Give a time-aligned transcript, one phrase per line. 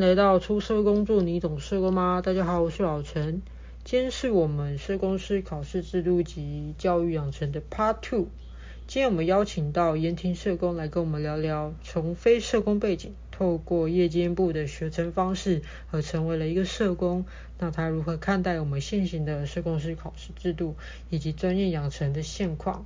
[0.00, 2.20] 来到出社工作，你懂社工吗？
[2.22, 3.40] 大家好，我是老陈。
[3.82, 8.28] 今天是我们社工师考试制度及教育养成的 Part Two。
[8.86, 17.24] 今天我们邀请到妍婷社工来跟我们聊聊，从非社工背景，透过夜间部的学成方式而成为了一个社工。
[17.58, 20.76] 那他如何看待我们现行的社工师考试制度
[21.08, 22.84] 以及专业养成的现况？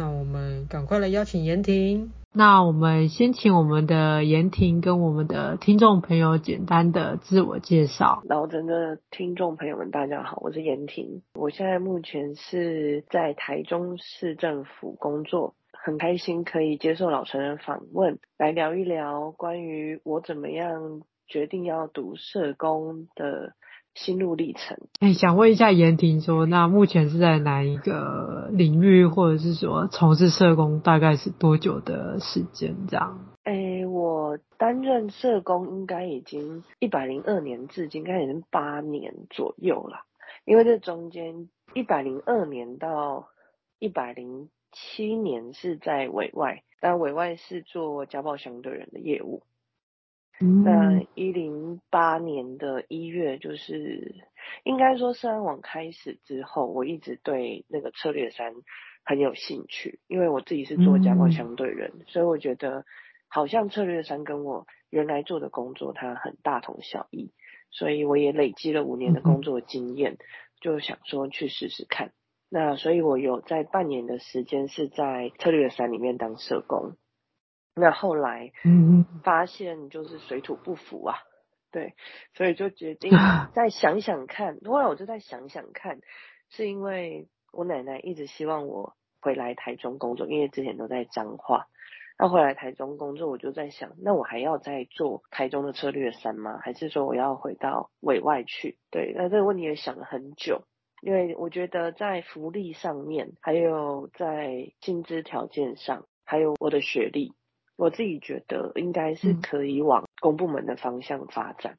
[0.00, 2.10] 那我们赶快来邀请严婷。
[2.32, 8.22] 那我们先请我们的严婷跟我们的听众朋友简单的自我介绍。
[8.24, 11.20] 老陈的听众朋友们，大家好，我是严婷。
[11.34, 23.52] 我现在目前是在台中市政府工作，很开心可以接受老陈的访问，来聊一聊关于我怎么样决定要读社工的。
[24.00, 24.78] 心路历程。
[25.00, 32.74] 哎、欸，想问一下妍婷说，那目前是在哪一个领域，或者是说从事社工大概是多久的时间？
[32.88, 33.26] 这样？
[33.44, 40.06] 哎、欸，我担任社工应该已经一百零二年至今，应该已经八年左右了。
[40.46, 43.28] 因为这中间一百零二年到
[43.78, 49.42] 一百零七年是在委外，但委外是做家暴相对人的业务。
[50.42, 54.14] 那一零八年的一月，就是
[54.64, 58.54] 应该说社安网开始之后，我一直对那个策略三
[59.04, 62.86] 很有兴趣，因为我自己是做家暴相对人，嗯、所以我觉得
[63.28, 67.32] 好像策略三跟我原来做的工作它很大同小异，
[67.70, 70.16] 所以我也累积了五年的工作经验，
[70.62, 72.12] 就想说去试试看。
[72.48, 76.96] 那所以我有在半年的时间是在策略三里面当社工。
[77.74, 81.18] 那后来，嗯，发现就是水土不服啊，
[81.70, 81.94] 对，
[82.34, 83.10] 所以就决定
[83.54, 84.58] 再想想看。
[84.64, 86.00] 后来我就再想想看，
[86.50, 91.66] 是因为我奶奶一直希望我回来台中工作，因为之前都在彰化。
[92.18, 96.58] 那回来台中工作，我就在想，那我还要再做台中的策略三吗？
[96.62, 98.76] 还是说我要回到委外去？
[98.90, 100.64] 对，那这个问题也想了很久，
[101.00, 107.32] 因为我觉得在福利上面，还有在薪资条件上，还有我的学历。
[107.80, 111.78] 我自己觉得应该是可以往公部门的方向发展。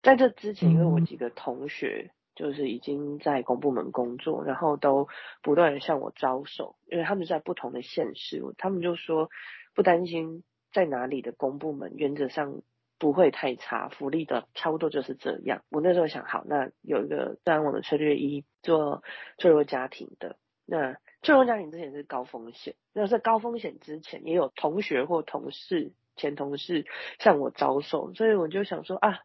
[0.00, 5.06] 在这之前，因为我几个同学就是已经在公部门工作，然后都
[5.42, 9.28] 不断的向我招手，因为他们在不同的县市，他们就说
[9.74, 12.62] 不担心在哪里的公部门，原则上
[12.98, 15.62] 不会太差，福利的差不多就是这样。
[15.68, 19.02] 我那时候想，好，那有一个社安网的策略一做
[19.36, 20.96] 脆弱家庭的，那。
[21.22, 26.86] 脆弱家庭之前是高风险，那在高风险之前，也有同学或同事、前同事
[27.18, 29.20] 向我招手，所以我就想说啊，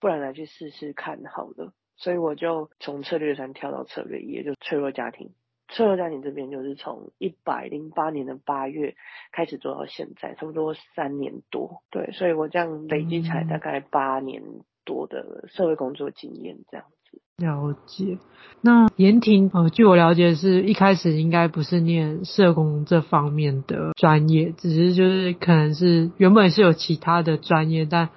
[0.00, 1.72] 不然来去试试看好了。
[1.96, 5.32] 所以我就从策略三跳到策略一，也就是脆弱家庭。
[5.66, 8.94] 脆弱家庭这边就是从一百零八年的八月
[9.32, 11.82] 开始做到现在，差不多三年多。
[11.90, 14.42] 对，所以我这样累积起来大概八年
[14.84, 16.86] 多的社会工作经验，这样。
[17.38, 18.18] 了解，
[18.62, 28.08] 那妍婷，呃，据我了解，是一开始应该不是念社工这方面的专业，只是就是可能是原本是有其他的专业，但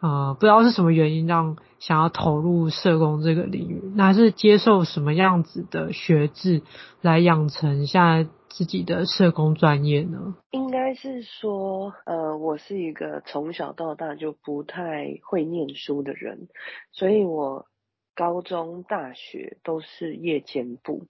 [0.00, 6.62] 呃，不知道是什么原因让想要投入社工这个领域，那是接受什么样子的学制
[7.02, 10.36] 来养成现在自己的社工专业呢？
[10.52, 16.48] 应该是说，呃，我是一个从小到大就不太会念书的人，
[16.92, 17.66] 所以我。
[18.14, 21.06] 高中、大学都是夜间部。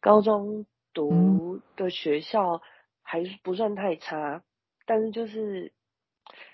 [0.00, 2.62] 高中读的学校
[3.02, 4.42] 还不算太差，
[4.86, 5.72] 但是就是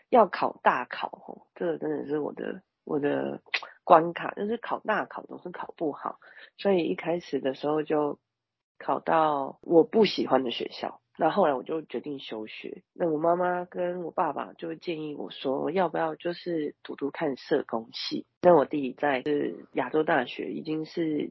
[0.08, 3.42] 要考大考哦，这个真的是我的我的
[3.84, 6.18] 关卡，就是考大考总是考不好，
[6.56, 8.18] 所以一开始的时候就
[8.78, 11.01] 考到我不喜欢的学校。
[11.18, 12.82] 那后来我就决定休学。
[12.94, 18.24] 那我妈妈跟我爸爸就建议我说，要不要就是读读看社工系？
[18.40, 21.30] 那我弟弟在是亚洲大学已经是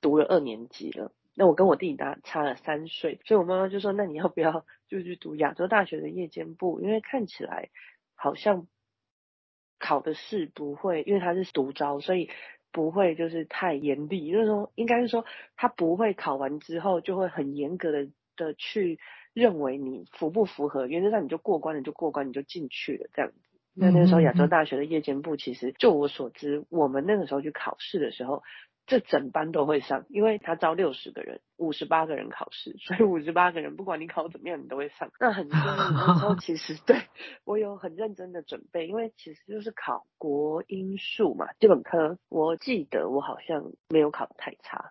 [0.00, 1.12] 读了二年级了。
[1.36, 6.80] 那我跟我弟弟大差了三岁，所以我妈妈就说，那你要不要就去读亚洲大学的夜间部？
[6.80, 7.70] 因为看起来
[8.16, 8.66] 好像
[9.78, 12.30] 考的试不会，因为他是独招，所以
[12.72, 14.32] 不会就是太严厉。
[14.32, 15.24] 就是说，应该是说
[15.56, 18.98] 他不会考完之后就会很严格的的去。
[19.32, 23.36] 认为你符不符合，原则上你就过关了，就过关，你就进去了这样子。
[23.72, 28.42] 那那个时候亚洲大学的夜间部，其实就我所知，我们那个时候去考试的时候，
[28.86, 35.12] 这整班都会上，因为他招六十个人，五十八个人考试，所以五十八个人不管你考怎么样，你都会上。
[35.20, 36.96] 那很多时候 其实对
[37.44, 42.18] 我有很认真的准备，因为其实就是考国英数嘛，基本科。
[42.28, 44.90] 我记得我好像没有考太差，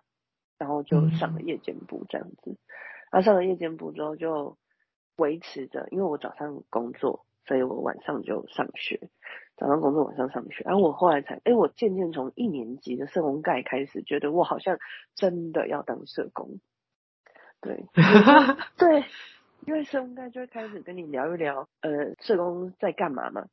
[0.58, 2.56] 然后就上了夜间部这样子。
[3.10, 4.56] 他、啊、上了夜间部之后就
[5.16, 9.10] 维持着，因为我早上工作，所以我晚上就上学。
[9.56, 10.62] 早上工作，晚上上学。
[10.64, 14.78] 然后我后来才，哎，我渐渐从一年级的社工概开始，觉得我好像
[15.14, 16.60] 真的要当社工。
[17.60, 17.84] 对，
[18.78, 19.04] 对，
[19.66, 23.46] 因为社工概就会开始跟你聊一聊，呃，社工在干嘛嘛。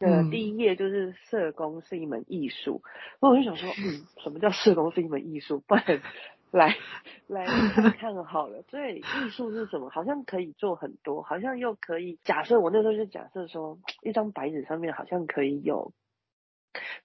[0.00, 2.82] 呃，第一页就是社工是一门艺术。
[3.20, 5.60] 我就想说，嗯，什么叫社工是一门艺术？
[5.60, 5.84] 不然
[6.52, 6.76] 来
[7.26, 8.62] 来看看好了。
[8.68, 9.90] 对，艺术是什么？
[9.90, 12.60] 好像可以做很多，好像又可以假设。
[12.60, 15.92] 我那时候就假设说，一张白纸上面好像可以有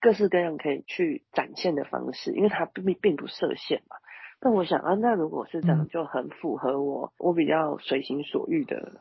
[0.02, 3.96] 各式各样可以去展现的方式，因为它并并不设限嘛。
[4.40, 9.00] 但我想啊，那如果是这样，就很符合我我比较随心所欲的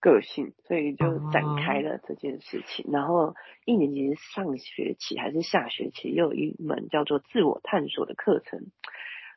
[0.00, 2.90] 个性，所以就展开了这件事情。
[2.92, 3.34] 然后
[3.64, 8.70] 一年级上学期还是下学期，又有一门叫做自我探索的课程。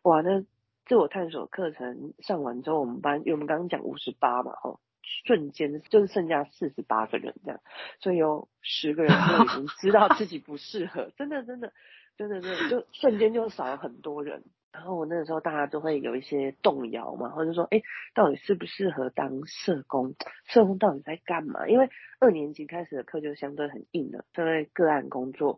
[0.06, 0.46] 哇，那
[0.86, 4.80] 自我探索课程上完之后，我们班因为我们刚刚讲五十八嘛，吼，
[5.26, 7.60] 瞬间就是剩下四十八个人这样，
[8.00, 11.74] 所以有十个人就已经知道自己不适合，真的真的
[12.20, 14.44] 真的真的就瞬间就少了很多人。
[14.72, 17.82] 然后我那个时候大家都会有一些动摇嘛，或者说，哎，
[18.14, 20.14] 到底适不适合当社工？
[20.44, 21.68] 社工到底在干嘛？
[21.68, 25.58] 因为二年级开始的课就相对很硬了，因为个案工作。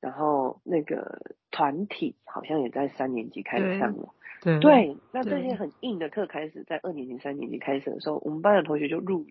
[0.00, 1.20] 然后那个
[1.50, 9.26] 团体好像也在三年级开始上了，对，对，对，那这些很硬的课开始在二年级、三年级开始的时候，我们班的同学就陆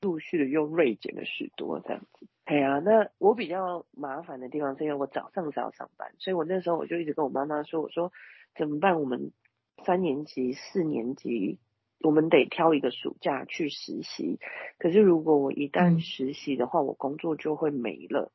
[0.00, 2.26] 陆续的又锐减了许多这样子。
[2.44, 8.12] 哎呀，那我比较麻烦的地方是因为我早上是要上班，所以我那时候我就一直跟我妈妈说，我说
[8.54, 9.00] 怎么办？
[9.00, 9.32] 我们
[9.84, 11.58] 三年级、四年级，
[12.00, 14.38] 我们得挑一个暑假去实习。
[14.78, 18.32] 可是如果我一旦实习的话，嗯、我工作就会没了。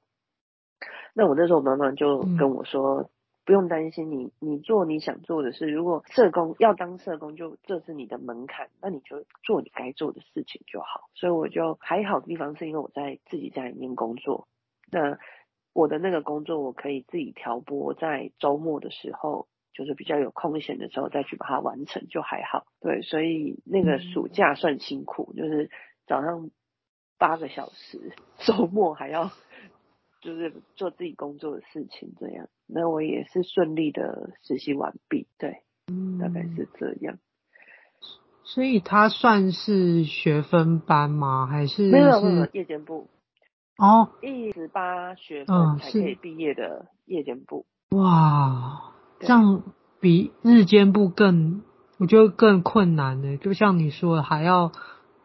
[1.14, 3.10] 那我那时候妈妈就跟我说，嗯、
[3.46, 5.68] 不用担心你，你做你想做的事。
[5.70, 11.10] 如果社工要当社工，就这是你的门槛，那你就做你该做的事情就好。
[11.16, 14.48] 所以我就还好的地方是因为我在自己家里面工作，
[14.92, 15.18] 那
[15.74, 22.66] 我的那个工作我可以自己调拨，在周末的时候，就是比较有空闲的时候再去把它完成，就还好。
[22.80, 25.70] 对，所以那个暑假算辛苦，嗯、就是
[26.08, 26.50] 早上
[27.18, 29.30] 八个小时， 周末还要。
[30.22, 37.18] 就是做自己工作的事情，这样，那我也是顺利的实习完毕，对，嗯，大概是这样。
[38.44, 41.48] 所以他算是学分班吗？
[41.48, 43.08] 还是，是没有没有夜间部？
[43.78, 47.66] 哦，一十八学分才可以毕业的夜间部。
[47.90, 49.64] 哇，这样
[50.00, 51.64] 比日间部更，
[51.98, 53.38] 我觉得更困难呢。
[53.38, 54.72] 就像你说的，还要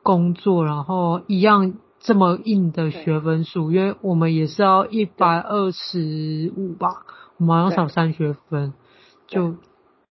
[0.03, 1.75] 工作，然后一样。
[2.01, 6.89] 这么硬的学分数，因为我们也是要一百二十五吧，
[7.39, 8.75] 我们好像少三学分，
[9.27, 9.57] 就，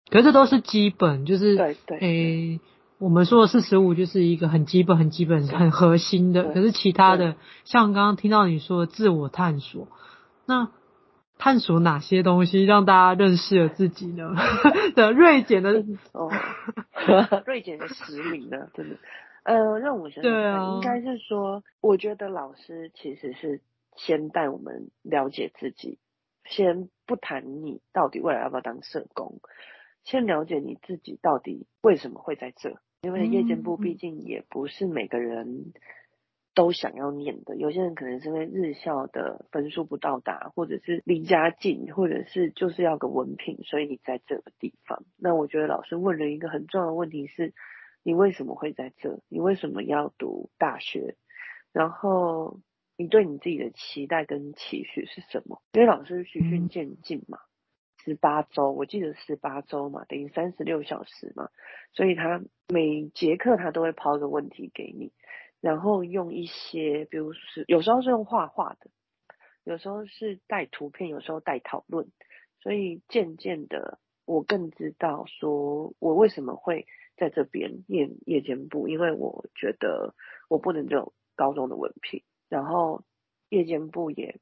[0.09, 2.59] 可是这都是基本，就是，对对，诶，
[2.97, 9.87] 我们说的四十五就是一个很基本、很基本、很核心的，可是其他的，像刚刚听到你说的自我探索，
[10.45, 10.69] 那
[11.37, 14.33] 探索哪些东西让大家认识了自己呢？
[14.95, 15.83] 的锐减的
[16.13, 16.31] 哦，
[17.45, 18.95] 锐减的十名呢，真的。
[19.45, 23.61] 呃，让我想想应该是说，我觉得老师其实是
[23.95, 25.99] 先带我们了解自己，
[26.45, 29.39] 先不谈你到底未来要不要当社工，
[30.03, 32.79] 先了解你自己到底为什么会在这。
[33.03, 35.73] 因为夜间部毕竟也不是每个人
[36.55, 45.03] 都想要念的，有些人可能是因为日校的分数不到达，或者是离家近，或者是就是要个文凭，所以你在这个地方。
[45.17, 47.53] 那我觉得老师问了一个很重要的问题是。
[48.05, 49.19] 你为什么会在这？
[49.29, 51.15] 你为什么要读大学？
[51.73, 52.59] 然后
[52.97, 55.59] 你对你自己的期待跟期许是什么？
[55.73, 57.39] 因为老师循序渐进嘛，
[58.03, 61.49] 十八周，我记得十八周嘛，等于三十六小时嘛，
[61.93, 65.11] 所以他每节课他都会抛个问题给你，
[65.59, 68.91] 然后用一些，比如是有时候是用画画的，
[69.63, 72.07] 有时候是带图片，有时候带讨论，
[72.61, 76.85] 所以渐渐的我更知道说我为什么会。
[77.17, 80.13] 在这边念夜间部，因为我觉得
[80.49, 83.03] 我不能只有高中的文凭，然后
[83.49, 84.39] 夜间部也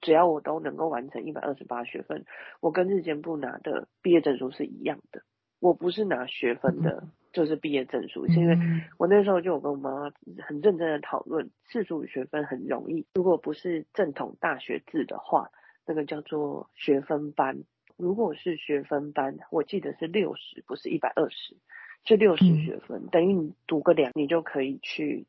[0.00, 2.24] 只要我都能够完成一百二十八学分，
[2.60, 5.22] 我跟日间部拿的毕业证书是一样的。
[5.58, 8.58] 我不是拿学分的，就是毕业证书，是因为
[8.98, 10.12] 我那时候就有跟我妈妈
[10.46, 15.50] 很认真的讨论，四十五学分很容易，如果不是正统大学制的话，
[15.86, 17.64] 那个叫做学分班。
[17.96, 21.56] 如果是学分班，我记得是六十，不是一百二十。
[22.04, 25.26] 就六十学分，嗯、等于你读个两，你就可以去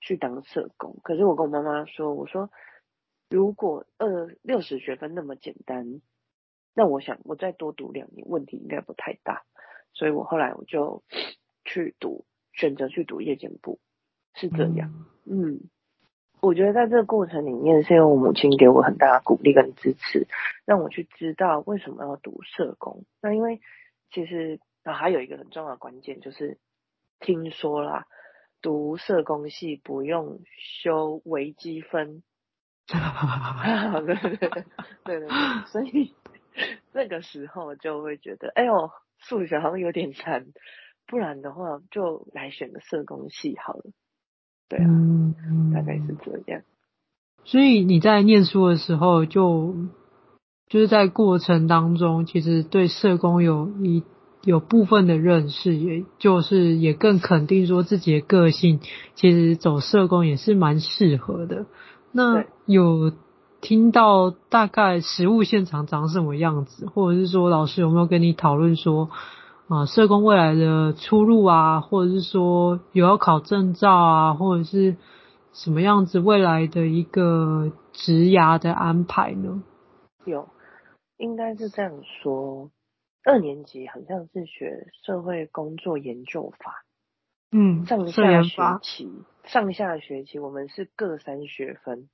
[0.00, 0.96] 去当社工。
[1.02, 2.50] 可是我跟我妈妈说，我说
[3.30, 6.00] 如果二六十学分那么简单，
[6.74, 9.42] 那我想我再多读两年，问题应该不太大。
[9.94, 11.02] 所以我后来我就
[11.64, 13.80] 去读，选择去读夜间部，
[14.34, 14.92] 是这样。
[15.24, 15.60] 嗯，
[16.40, 20.28] 我觉得在这个过程里面，是因为我母亲给我很大的鼓励跟支持，
[20.64, 23.04] 让我去知道为什么要读社工。
[23.20, 23.60] 那因为
[24.12, 26.58] 其实啊，还有一个很重要的关键就是，
[27.20, 28.06] 听说啦，
[28.62, 32.22] 读社工系不用修微积分。
[32.88, 34.48] 对对对
[35.04, 35.28] 对对，
[35.66, 36.14] 所以
[36.92, 40.46] 那个时候就会觉得，哎呦，数学好像有点难，
[41.06, 43.84] 不然的话就来选个社工系好了。
[44.68, 46.62] 对啊，嗯，大概是这样。
[47.44, 49.74] 所以你在念书的时候就，就
[50.68, 54.02] 就是在过程当中，其实对社工有一
[54.48, 58.80] 有部分的认识，也就是也更肯定说自己的个性，
[59.14, 61.66] 其实走社工也是蛮适合的。
[62.12, 63.12] 那有
[63.60, 69.10] 听到大概实物现场长什么样子，或者是说老师有没有跟你讨论说？
[69.68, 74.96] 啊，社工未来的出路啊，或者是说有要考证照啊，或者是
[75.52, 79.62] 什么样子未来的一个职涯的安排呢？
[80.24, 80.48] 有，
[81.18, 82.70] 应该是这样说。
[83.28, 86.84] 二年级好像是学社会工作研究法，
[87.52, 89.06] 嗯，上下学期，
[89.44, 92.08] 上下学期我们是各三学分，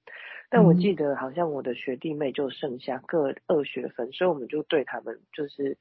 [0.50, 5.78] 但我记得好像我的学弟妹就剩下各二学分，所以我们就对他们就是。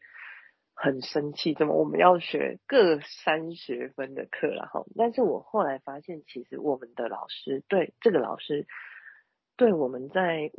[0.76, 4.84] 很生气，怎么我们要学各三学分的课了哈？
[4.98, 8.66] 但是我后来发现，其实我们的老师对这个老师，
[9.56, 10.52] 对我们在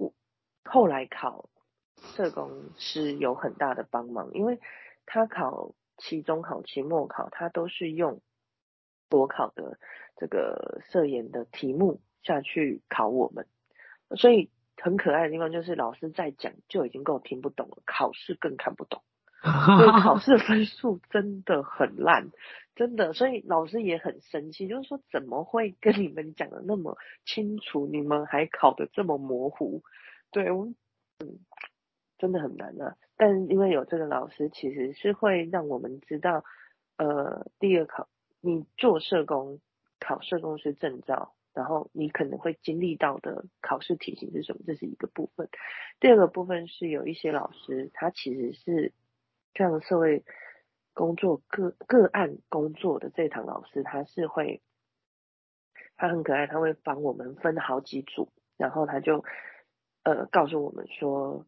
[0.62, 1.48] 后来考
[2.14, 4.60] 社工是有很大的帮忙，因为
[5.06, 8.20] 他考期中考、期末考，他都是用
[9.08, 9.78] 国考的
[10.16, 13.46] 这个社研的题目下去考我们，
[14.16, 19.02] 所以很可爱的地方就是老师在讲就已经够听不懂了，考试更看不懂。
[19.44, 22.30] 所以考试分数真的很烂，
[22.74, 26.96] 真的，所以老师也很生气，就是说怎么会跟你们讲的那么
[27.26, 29.82] 清楚，你们还考的这么模糊？
[30.30, 30.64] 对，我
[31.18, 31.40] 嗯，
[32.24, 32.96] 真的很难啊。
[33.16, 36.42] 但因为有这个老师，其实是会让我们知道，
[36.96, 38.08] 呃，第一个考
[38.40, 39.60] 你做社工
[40.00, 45.50] 考社工师证照，然后你可能会经历到的考试题型是什么，这是一个部分。
[46.00, 48.92] 第二个部分是有一些老师，他其实是。
[49.56, 50.24] 像社会
[50.94, 54.62] 工作个个案工作的这堂老师，他是会，
[55.94, 59.24] 他很可爱，他会帮我们分好几组，然后他就
[60.02, 61.46] 呃告诉我们说，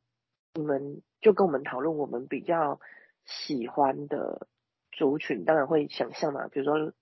[0.56, 2.80] 你们就跟我们讨论我们比较
[3.24, 4.48] 喜欢的
[4.90, 6.92] 族群，当然会想象嘛，比如说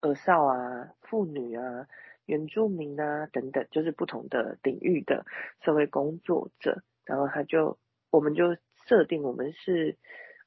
[0.00, 1.86] 儿少啊、妇女啊、
[2.24, 5.26] 原住民啊等等，就是不同的领域的
[5.60, 7.78] 社会工作者，然后他就
[8.10, 8.56] 我们就
[8.86, 9.98] 设定我们是。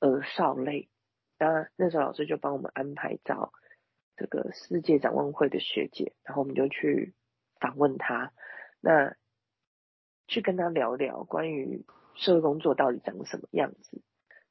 [0.01, 0.89] 儿少类，
[1.39, 3.53] 那那时候老师就帮我们安排找
[4.17, 7.15] 这个世界展望会的学姐，然后我们就去
[7.61, 8.33] 访问她，
[8.81, 9.15] 那
[10.27, 14.01] 去跟她聊聊关于社会工作到底长什么样子。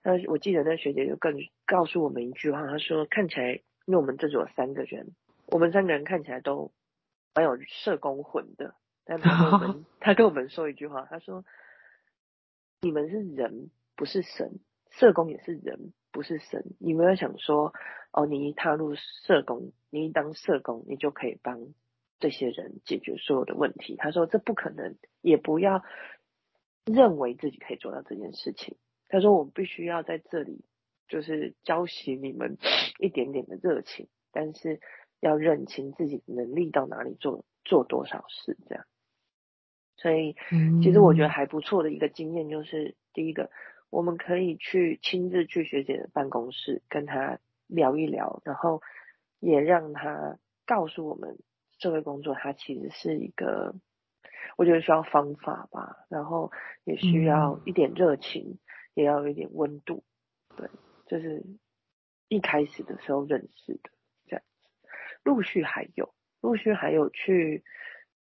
[0.03, 1.35] 那我记得那学姐就更
[1.67, 3.53] 告诉我们一句话，她说看起来，
[3.87, 5.15] 因为我们这组有三个人，
[5.47, 6.73] 我们三个人看起来都
[7.35, 11.45] 蛮有社工魂的，但她跟我们 她跟我们说一句话，她说
[12.83, 14.61] 你们是人，不是神。
[14.91, 16.65] 社工也是人，不是神。
[16.79, 17.75] 你没有想说，
[18.13, 21.59] 哦，你一踏入社工，你一当社工，你就可以帮
[22.21, 23.97] 这些人解决所有的问题。
[23.97, 25.83] 他说这不可能，也不要
[26.85, 28.77] 认为自己可以做到这件事情。
[29.09, 30.65] 他说我们必须要在这里，
[31.09, 32.59] 就是浇熄你们
[32.99, 34.81] 一点点的热情，但是
[35.21, 38.85] 要认清自己的能力到哪里做，做多少事这样。
[39.97, 40.35] 所以，
[40.83, 43.51] 其实我觉得还不错的一个经验就是第一个。
[43.91, 47.39] 我们可以去亲自去学姐的办公室跟她
[47.69, 48.83] 聊一聊，然后
[49.39, 50.37] 也让她
[50.67, 51.39] 告诉我们
[51.79, 53.77] 社会工作它其实是一个，
[54.57, 56.51] 我觉得需要方法吧，然后
[56.85, 58.59] 也需要一点热情，
[58.95, 60.05] 也要有一点温度，
[60.57, 60.69] 对，
[61.07, 61.45] 就是
[62.29, 63.91] 一开始的时候认识的
[64.27, 64.89] 这样子，
[65.23, 67.65] 陆续还有，陆续还有去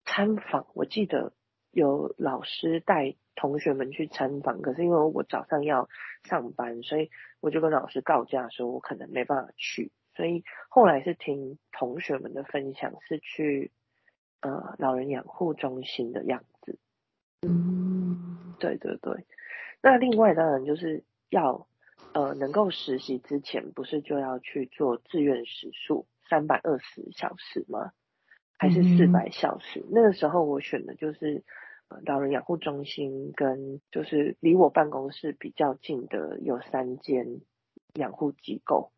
[0.05, 1.33] 参访，我记得
[1.71, 3.17] 有老师带。
[3.35, 5.89] 同学们去参访，可是因为我早上要
[6.23, 7.09] 上班，所以
[7.41, 9.91] 我就跟老师告假说，我可能没办法去。
[10.15, 13.73] 所以后来是听同学们的分享，是去
[14.43, 16.79] 呃老人养护中心的样子。
[17.41, 19.25] 嗯，对对对。
[19.81, 21.67] 那另外当然就是要
[22.13, 27.93] 呃能够实习之前，不是就要去做志愿时数三百二十小时吗？
[28.59, 29.81] 还是四百小时？
[29.81, 29.89] 嗯。
[29.93, 31.43] 那个时候我选的就是。
[32.07, 37.43] 老人养护中心跟就是离我办公室比较近的有三间
[37.93, 38.93] 养护机构，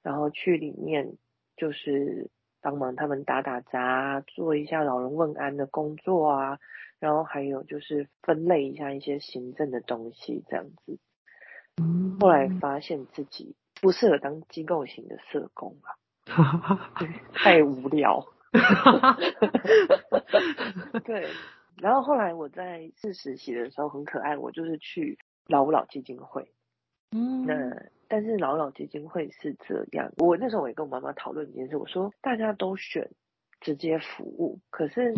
[0.00, 1.16] 然后去里面
[1.56, 2.30] 就是
[2.66, 6.58] 帮忙他们打打杂，做一下老人问安的工作啊，
[6.98, 10.98] 然后还有就是分类一下一些行政的东西这样子。
[12.18, 15.76] 后来发现自己不适合当机构型的社工
[16.24, 16.26] 啊，
[17.34, 18.26] 太无聊。
[21.04, 21.28] 对，
[21.80, 26.50] 然后后来我在试实习的时候很可爱，我就是去老吾老基金会。
[27.12, 27.54] 嗯，那
[28.08, 33.10] 但是老吾老基金会是这样，我那时候我也跟我妈妈讨论一件事，我说大家都选
[33.60, 35.14] 直接服务，可是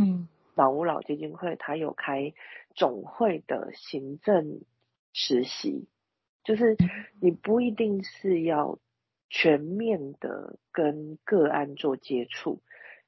[0.54, 2.32] 老吾老基金会它有开
[2.74, 4.60] 总会的行政
[5.12, 5.88] 实习，
[6.44, 6.76] 就是
[7.20, 8.78] 你不一定是要
[9.28, 12.62] 全面的跟个案做接触。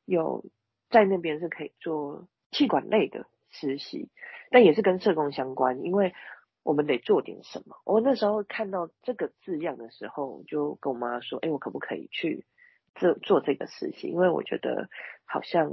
[0.04, 0.44] 有
[0.90, 4.08] 在那边是可以做气管类的实习，
[4.50, 6.12] 但也是跟社工相关，因为
[6.62, 7.80] 我们得做点什么。
[7.84, 12.44] 我那时候看到这个字样的时候，就跟我妈说：“哎，我可不可以去
[12.94, 14.08] 做做这个实习？
[14.08, 14.88] 因为我觉得
[15.24, 15.70] 好像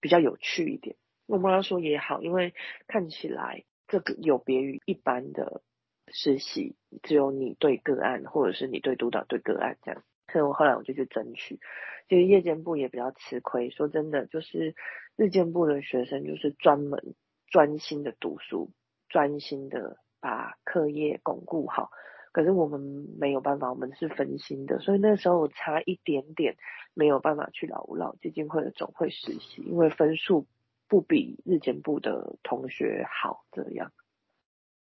[0.00, 2.54] 比较有趣一点。”我妈说也好，因为
[2.88, 5.62] 看起来这个有别于一般的
[6.08, 6.74] 实习，
[7.04, 10.02] 只有你对个案，或者是你对督导对个案这样。
[10.32, 11.60] 所以我后来我就去争取，
[12.08, 13.70] 其实夜间部也比较吃亏。
[13.70, 14.74] 说真的，就是
[15.16, 17.14] 日间部的学生就是专门
[17.46, 18.70] 专心的读书，
[19.10, 21.90] 专心的把课业巩固好。
[22.32, 22.80] 可是我们
[23.18, 26.56] 没有办法，我们是分心的，所以那时候我差一点点
[26.94, 30.46] 没有办法去老吾老基金会的总会实习，因为分数
[30.88, 33.92] 不比日检部的同学好，这样。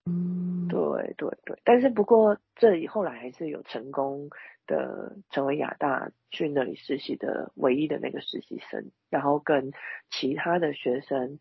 [0.06, 4.30] 嗯，对对对，但是不过这里后来还是有成功。
[4.68, 9.74] 的成为亚大去那里实习的唯一的那个实习生，然后跟
[10.12, 11.40] 其他的学生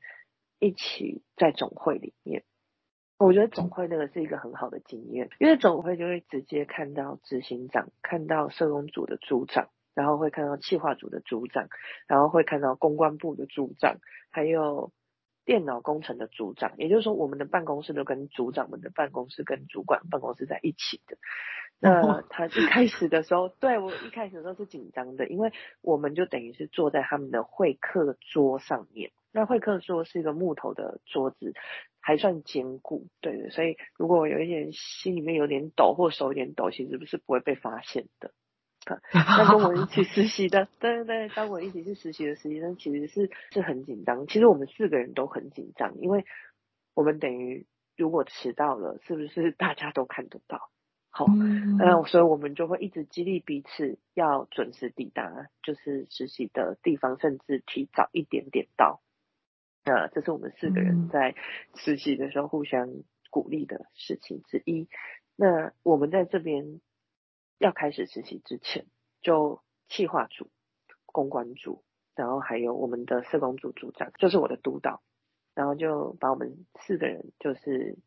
[0.59, 2.43] 一起在总会里面，
[3.27, 11.69] 我觉得总会那个是一个很好的经验，因为总会就会直接看到执行长，看到社工组的组长，然后会看到企划组的组长，
[12.07, 13.99] 然后会看到公关部的组长，
[14.31, 14.91] 还有
[15.45, 21.19] 电脑工程的组长，也就是说我们的办公室都跟组长们的办公室跟主管办公室在一起的。
[21.79, 29.11] 那他一开始的时候，对，我一开始的时候是紧张的，因为我们就等于是坐在他们的会客桌上面。
[29.33, 31.55] 那会客桌是一个木头的桌子，
[32.01, 33.51] 还算坚固，对的。
[33.51, 38.33] 所以如果有一点心里面有点抖或手有点抖，其实不是不会被发现的。
[39.13, 44.27] 那 跟我一起实习的，对对对，当我一起去实习的实习生其实是是很紧张。
[44.27, 46.25] 其实我们四个人都很紧张，因为
[46.95, 47.67] 我们等于
[47.97, 50.71] 如果迟到了，是不是大家都看得到？
[51.11, 51.27] 好，
[51.79, 59.03] 那，所以我们就会一直激励彼此要准时抵达，就是实习的地方，甚至提早一点点到。
[59.85, 61.35] 那这是我们四个人在
[61.75, 62.89] 实习的时候互相
[63.31, 64.89] 鼓励的事情之一。
[65.37, 66.81] 那我们在这边
[67.59, 68.87] 要开始实习之前，
[69.21, 70.51] 就企划组、
[71.07, 71.83] 公关组，
[72.15, 75.03] 然后还有我们的社工组组长，就是我的督导，
[75.55, 77.99] 然后就把我们四个人就是。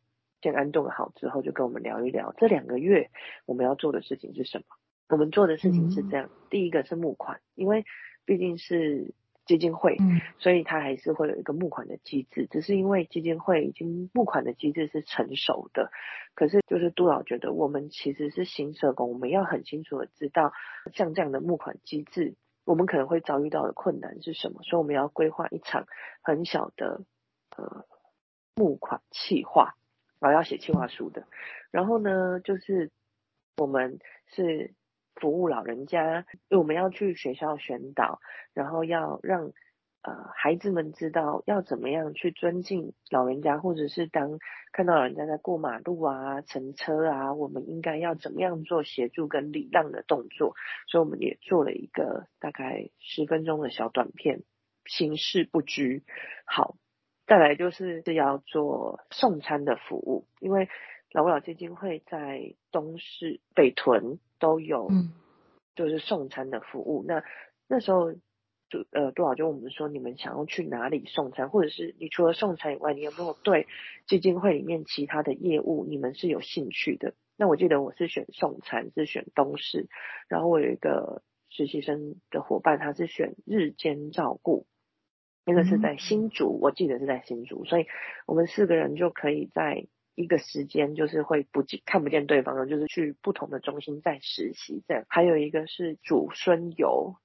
[0.42, 3.10] 先安顿好之后，就跟我们聊一聊这两个月
[3.46, 4.64] 我们要做的事情是什么。
[5.08, 7.86] 我们做的事情是这样：第一个是募款，因为
[8.26, 9.14] 毕竟是
[9.46, 12.46] 基金会，嗯所以它还是会有一个募款的机制。
[12.50, 15.90] 只是因为基金会已经募款的机制是成熟的，
[16.34, 20.52] 可是就是杜老觉得我们其实是新社工，我们要很清楚的知道
[20.92, 25.86] 像这样的募款机制，我们可能会遭遇到的困难是什么，所以我们要规划一场
[26.22, 27.02] 很小的
[27.56, 27.84] 呃
[28.54, 29.74] 募款计划。
[30.20, 31.26] 然后要写计划书的，
[31.70, 32.90] 然后呢，就是
[33.58, 34.72] 我们是
[35.16, 38.20] 服务老人家，因为我们要去学校宣导，
[38.52, 39.52] 然后要让
[40.02, 44.38] 呃孩子们知道要怎么样去尊敬老人家，或者是当
[44.72, 50.54] 看到老人家在过马路啊、乘车啊，我们应该要怎么样做协助跟礼让的动作，
[50.88, 54.42] 所以我们也做了一个大概十分钟的小短片，
[54.84, 56.04] 形式不拘，
[56.44, 56.76] 好。
[57.26, 60.68] 再来就是是要做送餐的服务，因为
[61.14, 64.90] 老吾老基金会在东市、北屯都有，
[65.76, 67.04] 就是送餐的服务。
[67.04, 67.24] 嗯、那
[67.68, 73.68] 那时候就呃杜老就问我们说，你们想要去哪里送餐，或者是你除了送餐以外，你有没有对
[74.08, 77.14] 基金会里面其他的业务你们是有兴趣的？
[77.36, 79.86] 那我记得我是选送餐，是选东市，
[80.26, 84.66] 然后我有一个实习生的伙伴，他是选日间照顾。
[85.46, 87.86] 那个是在新竹，我记得是在新竹，所以
[88.26, 95.04] 我们四个人就可以在一个时间，就是会不见看不见对方的，就是去不同的中心在实习这样。
[95.08, 97.16] 还有一个是主孙游，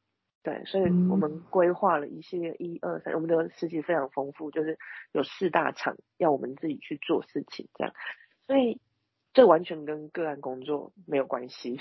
[0.44, 4.78] 对，所以我们规划了一系列一二三，我们的实习非常丰富，就是
[5.12, 7.94] 有四大场要我们自己去做事情这样，
[8.48, 8.82] 所以
[9.34, 11.80] 这完全跟个案工作没有关系。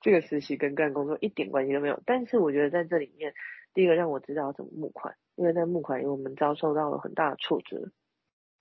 [0.00, 2.02] 这个实习跟个案工作一点关系都没有。
[2.06, 3.34] 但是我觉得在这里面，
[3.74, 7.92] 第一个让我知道怎么募款，因为在募款，因为我们遭受到了很大的挫折。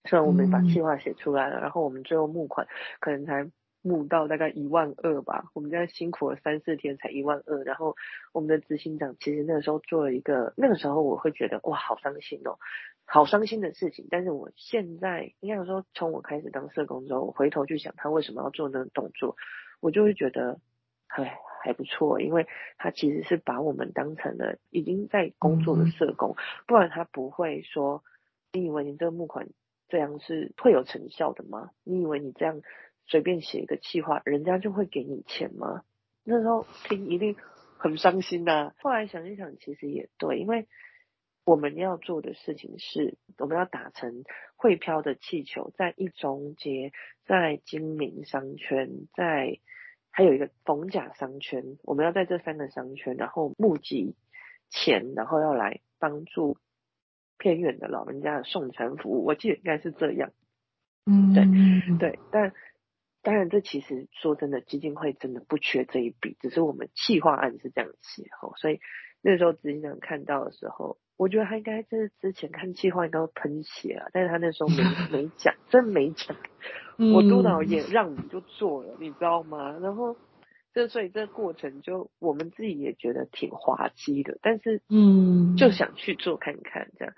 [0.05, 2.67] 虽然我们把计划写出来了，嗯、然后我们最后募款
[2.99, 3.49] 可能才
[3.81, 7.63] 募到大概一万二吧，我们这样辛苦了三四天才一万二。
[7.63, 7.95] 然后
[8.33, 12.57] 我们的执行长其实那个时候做了一个，那个时候我会觉得哇，好伤心哦，
[13.05, 14.07] 好伤心的事情。
[14.09, 19.35] 但是我现在应该说，从我开始当社工之后，我回头去想他为什么要做那个动作，
[19.81, 20.59] 我就会觉得，
[21.07, 22.47] 哎，还不错，因为
[22.79, 28.03] 他其实是把我们当成了已经在工作的社工，嗯、不然他不会说，
[28.51, 29.47] 你以为你这个募款。
[29.87, 31.71] 这样是会有成效的吗？
[31.83, 32.61] 你以为你这样
[33.05, 35.83] 随便写一个企划，人家就会给你钱吗？
[36.23, 37.35] 那时候听一定
[37.77, 38.75] 很伤心呐、啊。
[38.79, 40.67] 后来想一想，其实也对，因为
[41.43, 44.23] 我们要做的事情是，我们要打成
[44.55, 46.91] 会飘的气球，在一中街，
[47.25, 49.59] 在精明商圈，在
[50.09, 54.15] 还有一个逢甲商圈，我们要在这三个商圈，然后募集
[54.69, 56.57] 钱，然后要来帮助。
[57.45, 60.31] 偏远的老人家的送餐服务，我记得应该是这样。
[61.05, 61.45] 嗯，对
[61.99, 62.53] 对，但
[63.21, 68.79] 当然，这其实说真的，基金会真的不缺这一笔，只是我们企划案是这样写吼，所以
[69.21, 74.77] 那时候执行长看到的时候，我觉得他应该就是之前看企划应该会喷血啊，但是他那时候没
[75.15, 76.35] 没讲，真没讲，
[77.13, 79.77] 我督导也让你就做了，你知道吗？
[79.79, 80.15] 然后。
[80.75, 87.13] 这所以这个过程就我们自己也觉得挺滑稽的，但是嗯，就想去做看看这样。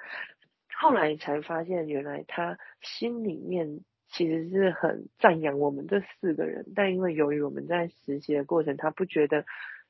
[0.80, 9.44] 后来才发现，原来他心里面其实是很赞扬我们这四个人，但因为由于我们在实习的过程，他不觉得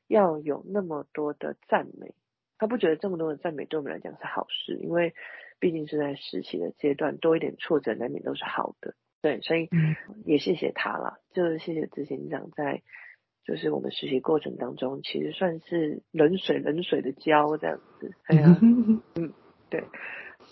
[0.07, 2.15] 要有那么多的赞美，
[2.57, 5.13] 他不觉得这么多的赞美对我们来讲是好事，因为
[5.59, 8.95] 毕竟是在实习的阶段，多一点挫折难免都是好的。
[9.21, 9.67] 对，所以
[10.23, 12.81] 也谢谢他啦，就是谢谢执行长在。
[13.47, 18.59] 就是我们实习过程当中，其实算是冷水冷水的教这样子，哎呀，
[19.15, 19.31] 嗯，
[19.69, 19.85] 对，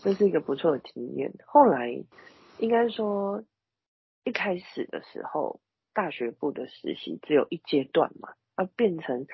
[0.01, 1.34] 这是一个不错的体验。
[1.45, 1.91] 后来
[2.58, 3.43] 应该说
[4.23, 5.60] 一开始的时候，
[5.93, 9.27] 大学部的实习只有一阶段嘛，要变成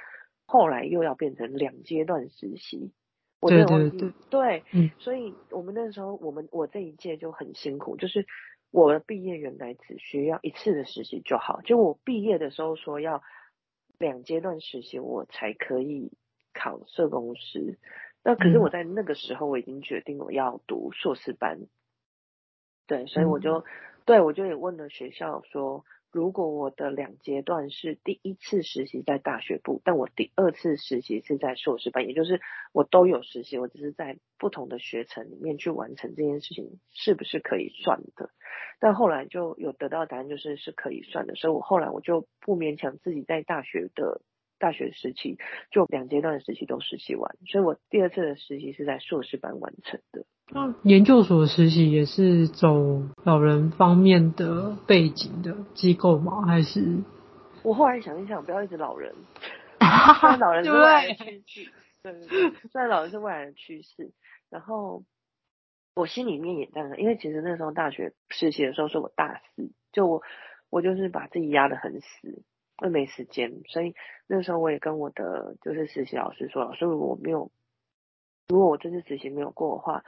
[0.48, 2.92] 后来又要变成两阶段实习。
[3.40, 8.26] 我对对对，对，嗯，所以我们那时候我们我这一届就很辛苦，就是
[8.72, 13.22] 我的毕业原来只需要一次的实习就好，就我毕业的时候说要。
[14.02, 16.12] 两阶段实习我才可以
[16.54, 17.78] 考社工师，
[18.24, 21.60] 那可是我在那个时候我已经决定我要读硕士班，
[22.88, 23.64] 对，所以我就
[24.04, 32.42] 对我就也问了学校说，如果我的两阶段是第一次实习在大学部，但我第二次实习是在硕士班，也就是
[32.74, 38.30] 我都有实习，我只是在不同的学程里面去完成这件事情，是不是可以算的？
[38.80, 44.22] 但后来就有得到答案，就是是可以算的，所以我后来我就不勉强自己在大学的
[44.62, 45.40] 大学时期
[45.72, 50.24] 就两阶段的实习都实习完，所以我第二次的实习是在硕士班完成的。
[50.54, 56.44] 那研究所实习也是走老人方面的背景的机构吗？
[56.46, 57.04] 还是？
[57.64, 59.16] 我后来想一想，不要一直老人，
[60.20, 61.72] 虽然老人是未来的趋势，
[62.04, 64.12] 对对对，虽然老人是未来的趋势，
[64.50, 65.04] 然后
[65.96, 70.22] 我心里面也这样，因为其实那时候大学实习的时候是我大四，就我
[70.70, 72.44] 我就是把自己压得很死，
[72.82, 73.96] 因为没时间，所以
[74.28, 77.52] 那时候我也跟我的就是实习老师说，老师如果我没有，
[78.50, 80.04] 如果我这次实习没有过的话。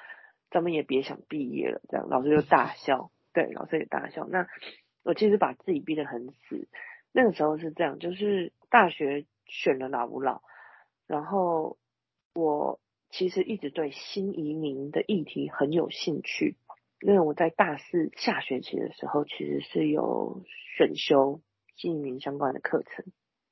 [0.51, 4.27] 咱们也别想毕业了，这样老师就大笑，对，老师也大笑。
[4.27, 4.45] 那
[5.01, 6.67] 我其实把自己逼得很死，
[7.12, 10.43] 那个时候是这样，就是大学选了老吾老，
[11.07, 11.79] 然后
[12.36, 16.55] 我其实一直对新移民的议题很有兴趣，
[17.01, 20.43] 因为我在大四下学期的时候其实是有
[20.77, 21.41] 选修
[21.75, 23.05] 新移民相关的课程，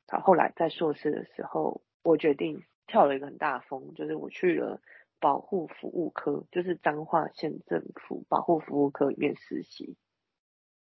[0.07, 4.81] 好，后来在硕士的时候，我决定跳了一个很大的风，就是我去了。
[5.23, 9.95] 保护服务科就是彰化县政府保护服务科里面实习。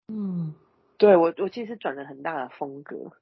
[0.08, 0.54] 嗯，
[1.00, 3.13] 对，我我其实转了很大的风格，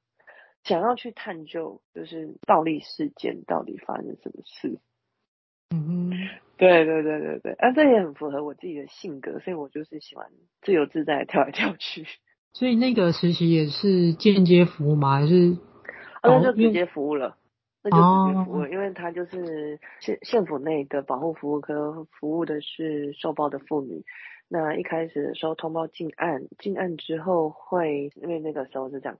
[0.65, 4.81] 想要去探究就是暴力事件到底发生什么事。
[5.69, 6.11] 嗯，
[6.57, 10.29] 对对对对对，啊，这也很符合我自己的性格，所以我就是喜欢
[10.63, 12.05] 自由自在跳来跳去。
[12.55, 15.19] 所以那个实习也是间接服务吗？
[15.19, 15.57] 还是？
[16.21, 17.35] 啊，那就直接服务了。
[17.83, 24.05] 那就直接服务，因为他就是县县府内的保护服务科，服务的是受暴的妇女。
[24.47, 29.17] 那一开始的时候通报进案，进案之后会，因为那个时候是这样，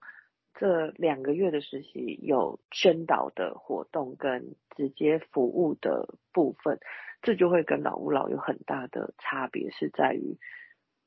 [0.58, 6.80] 这两个月的实习有宣导的活动跟直接服务的部分，
[7.22, 10.38] 这就会跟老吾老有很大的差别，是在于，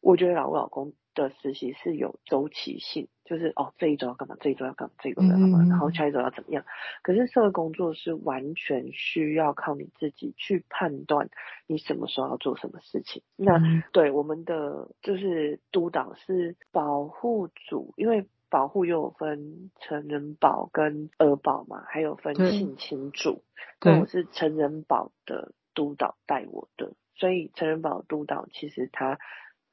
[0.02, 0.92] 我觉得老吾老公
[1.24, 6.64] 的实习是有周期性，就是哦这一周要干嘛，这一周要干嘛，这一周要干嘛，然后下一周要怎么样。
[7.02, 11.28] 可是社会工作是完全需要靠你自己去判断
[11.66, 13.22] 你什么时候要做什么事情。
[13.36, 13.60] 那
[13.92, 23.42] 对我们的就是督导是保护组，因为保护又有分成人保跟儿保嘛，还有分性侵组。
[23.80, 29.18] 对，我是成人保的督导带我的，所以成人保督导其实他。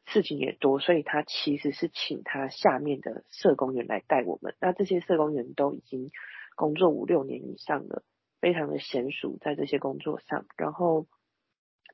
[0.06, 4.56] 事情也多，所以他其实是请他下面的社工员来带我们。
[4.60, 6.12] 那这些社工员都已经
[6.56, 8.04] 工作五六年以上了，
[8.40, 10.46] 非常的娴熟在这些工作上。
[10.58, 11.08] 然后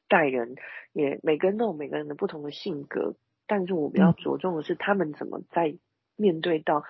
[0.10, 0.56] 带人
[0.92, 3.16] 也每个人都有每个人的不同的性格，
[3.48, 5.78] 但是我比较着重的是他们怎么在
[6.18, 6.84] 面对到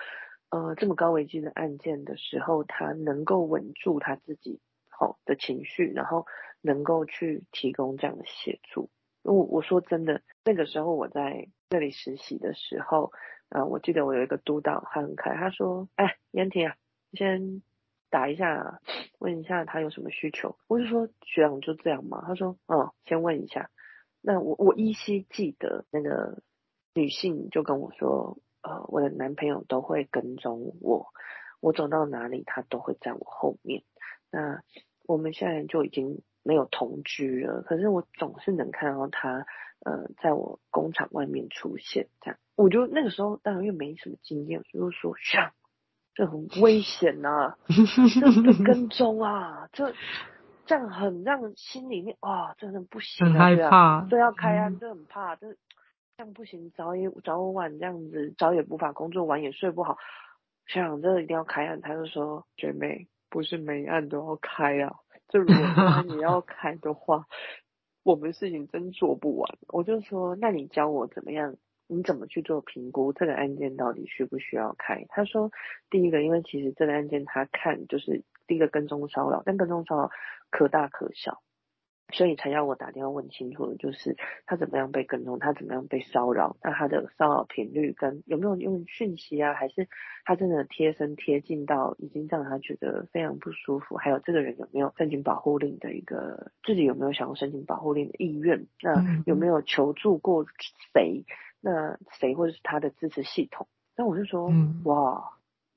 [0.50, 6.26] 呃这么高危机的案件的时候，他能够稳住他自己好的情绪，然后
[6.60, 8.90] 能够去提供这样的协助。
[9.22, 13.12] 我我说真的，那个时候我在这里实习的时候，
[13.50, 16.76] 呃，我记得我有一个督导，他很可爱，他说：“哎，妍婷啊，
[17.12, 17.62] 先
[18.10, 18.80] 打一下，
[19.20, 23.70] 问一下他有什么需求。”我就说：“学长就这样吗？”他说：“嗯，先问一下。”
[24.20, 26.42] 那我我依稀记得那个
[26.92, 31.06] 女性就跟我说：“呃，我的男朋友都会跟踪我，
[31.60, 33.84] 我走到哪里他都会在我后面。”
[34.32, 34.62] 那
[35.06, 36.22] 我们现在就已经。
[36.42, 39.46] 没有同居了，可是我总是能看到他，
[39.84, 45.52] 呃，在我工厂外面出现，这样，我就那个时候当然又没什么经验，就是说，像
[46.14, 49.94] 这很危险呐、啊，这这跟踪啊，这
[50.66, 55.52] 这样很让心里面哇，真的不行、啊，很害怕，对，要开案，真的很怕，这
[56.16, 59.96] 这样不行，早也早晚这样子，早也无法工作，晚也睡不好，
[60.66, 64.96] 想这一定要开案，他就说，姐妹，不是每案都要开啊。
[65.32, 67.26] 就如果说你要 开的话，
[68.02, 69.58] 我们事情真做不完。
[69.68, 71.56] 我就说，那你教我怎么样？
[71.88, 73.12] 你怎么去做评估？
[73.12, 75.04] 这个案件到底需不需要开？
[75.08, 75.50] 他说，
[75.90, 80.10] 第一个，因为其实这个案件他看就是第一个跟踪骚扰，但跟踪骚扰
[80.50, 81.42] 可大可小。
[82.12, 89.88] 所以才要我打电话问清楚的，就是他怎么样被跟踪，他怎么样被骚扰，那他的骚扰频率跟有没有用讯息啊，还是
[90.24, 100.44] 他真的贴身贴近到已经让他觉得非常不舒服，还有这个人有没有申请保护令的一个，自己有没有想要申请保护令的意愿，那有没有求助过
[100.92, 101.24] 谁，
[101.60, 104.52] 那谁或者是他的支持系统，那我就说，
[104.84, 105.32] 哇。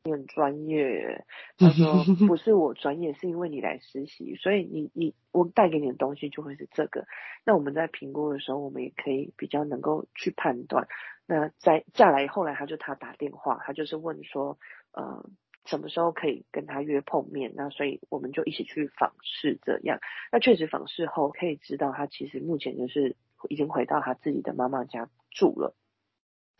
[0.06, 1.26] 你很专业，
[1.58, 7.08] 他说不是我专业，是因为你来实习，所以你你我带给你的东西就会是这个。
[7.44, 10.88] 那我们在评估的时候，我们也可以比较能够去判断。
[11.26, 14.60] 那再再来后来，他就他打电话，他就是问说，
[14.91, 15.28] 呃，
[15.65, 17.54] 什么时候可以跟他约碰面？
[17.56, 20.00] 那所以我们就一起去访视，这样。
[20.32, 23.15] 那确实访视后可以知道，他其实目前就是
[23.50, 25.74] 已经回到他自己的妈妈家住了。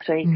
[0.00, 0.26] 所以，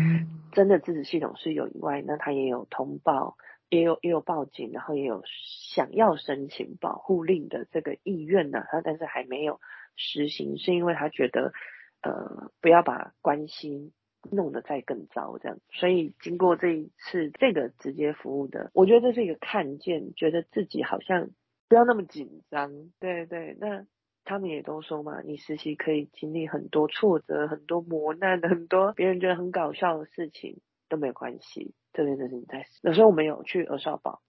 [0.52, 3.36] 真的支持系统是有以外，那他也有通报，
[3.68, 8.64] 也有也有报警，然后也有想要申请保护令的这个意愿呢。
[8.70, 9.60] 他但是还没有
[9.96, 11.52] 实行，是因为他觉得，
[12.00, 13.92] 呃，不要把关系
[14.30, 15.58] 弄得再更糟这样。
[15.70, 21.28] 所以经过这一次这个直接服务的，我觉得这是一个看见，觉得自己好像
[21.68, 22.90] 不要那么紧张。
[22.98, 23.84] 对对，那。
[24.24, 31.74] 他们也都说嘛，你实习可以经历很多挫折、很多磨难、 很多别人觉得很搞笑的事情都没有关系。
[31.92, 34.20] 这边就是你在，有时候我们有去鹅少保，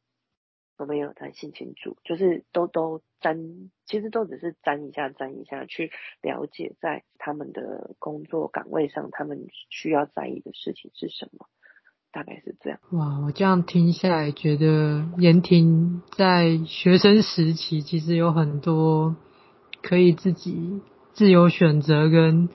[0.77, 5.91] 我们也有在性侵组，就是都都沾，其实都只是沾一下、沾一下，去
[6.23, 11.45] 了解在他们的工作岗位上，他们需要在意的事情是什么，
[12.11, 12.79] 大概是这样。
[12.93, 19.15] 哇，我这样听下来，觉得妍婷在学生时期其实有很多。
[19.81, 20.81] 可以自己
[21.13, 22.49] 自由选择，跟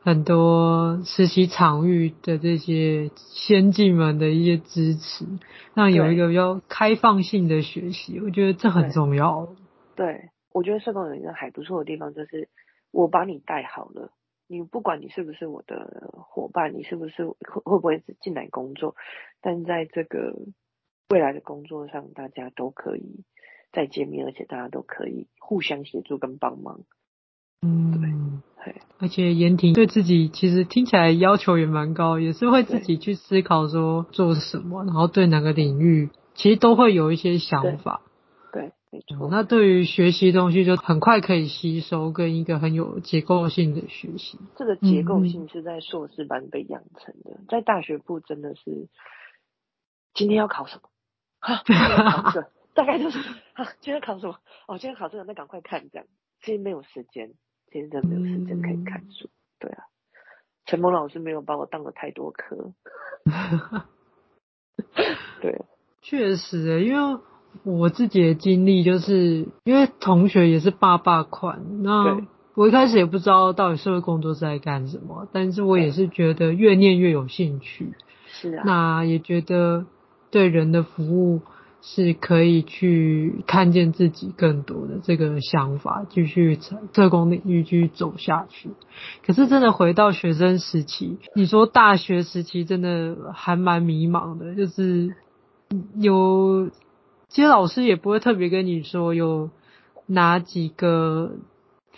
[0.00, 5.24] 很多实习场域的这些先进们的一些支持，
[5.74, 9.48] 让有一个比较开放性的学习，我觉得这很重要。
[9.96, 12.50] 对，对，我觉得社工有一个还不错的地方，就是
[12.90, 14.10] 我把你带好了，
[14.46, 18.96] 你不管你是不是我的伙伴，你是不是会会不会进来工作，
[19.40, 20.34] 但在这个
[21.08, 23.24] 未来的工作上，大家都可以。
[23.74, 26.80] 再见面，而且大家都可以互相协助跟帮忙。
[27.60, 38.02] 嗯，对，而且严婷对自己其实听起来要求也蛮高，也是会自己去思考说做什么，然后对哪个领域其实都会有一些想法。
[38.52, 39.28] 对，对，没错。
[39.30, 44.38] 那对于学习东西就很快可以吸收，跟一个很有结构性的学习。
[44.56, 48.88] 这个结构性是在硕士班被养成的，嗯、在大学部真的是
[50.12, 50.82] 今天要考什么？
[51.40, 51.62] 哈，
[52.74, 53.18] 大概就是
[53.54, 54.36] 啊，今天考什么？
[54.66, 56.06] 哦，今天考这个，那赶快看这样。
[56.42, 57.32] 其实没有时间，
[57.72, 59.30] 其实真的没有时间可以看书。
[59.58, 59.84] 对啊，
[60.66, 62.74] 陈萌老师没有把我当了太多科。
[65.40, 65.62] 对，
[66.02, 67.20] 确实诶，因为
[67.62, 72.20] 我自己的经历就是，因为同学也是爸爸款，那
[72.54, 77.94] 我一开始也不知道到底社会工作是在干什么，但是我也是觉得越念越有兴趣。
[78.26, 79.86] 是啊，那也觉得
[80.30, 81.42] 对人的服务
[81.86, 86.58] 是可以去看见自己更多的这个想法，继续
[86.94, 88.70] 特工领域继续走下去。
[89.24, 95.14] 可是真的回到学生时期，你说大学时期真的还蛮迷茫的，就是
[96.00, 96.70] 有，
[97.28, 99.50] 其实老师也不会特别跟你说有
[100.06, 101.32] 哪几个。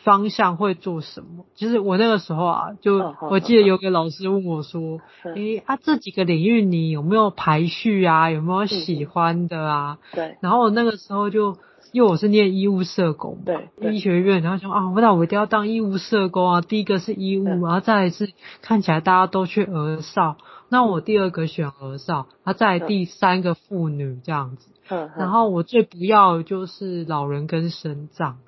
[0.05, 1.45] 方向会做什么？
[1.55, 5.01] 其实我那个时候啊，就我记得有个老师问我说
[5.35, 8.31] ：“诶、欸、啊，这几个领域你有没有排序啊？
[8.31, 10.37] 有没有喜欢的啊？”对。
[10.41, 11.57] 然后我那个时候就，
[11.93, 16.61] 因为我是念医务社工，对，医学院，然后说啊，我那我一定要当医务社工啊。
[16.61, 18.33] 第一个是医务，然后再来是
[18.63, 20.37] 看起来大家都去儿少，
[20.69, 24.69] 那我第二个选儿少，然后再来第三个妇女这样子。
[25.17, 28.39] 然后我最不要就是老人跟生障。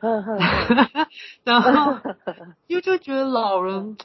[1.44, 1.98] 然后，
[2.66, 3.96] 因为就觉得老人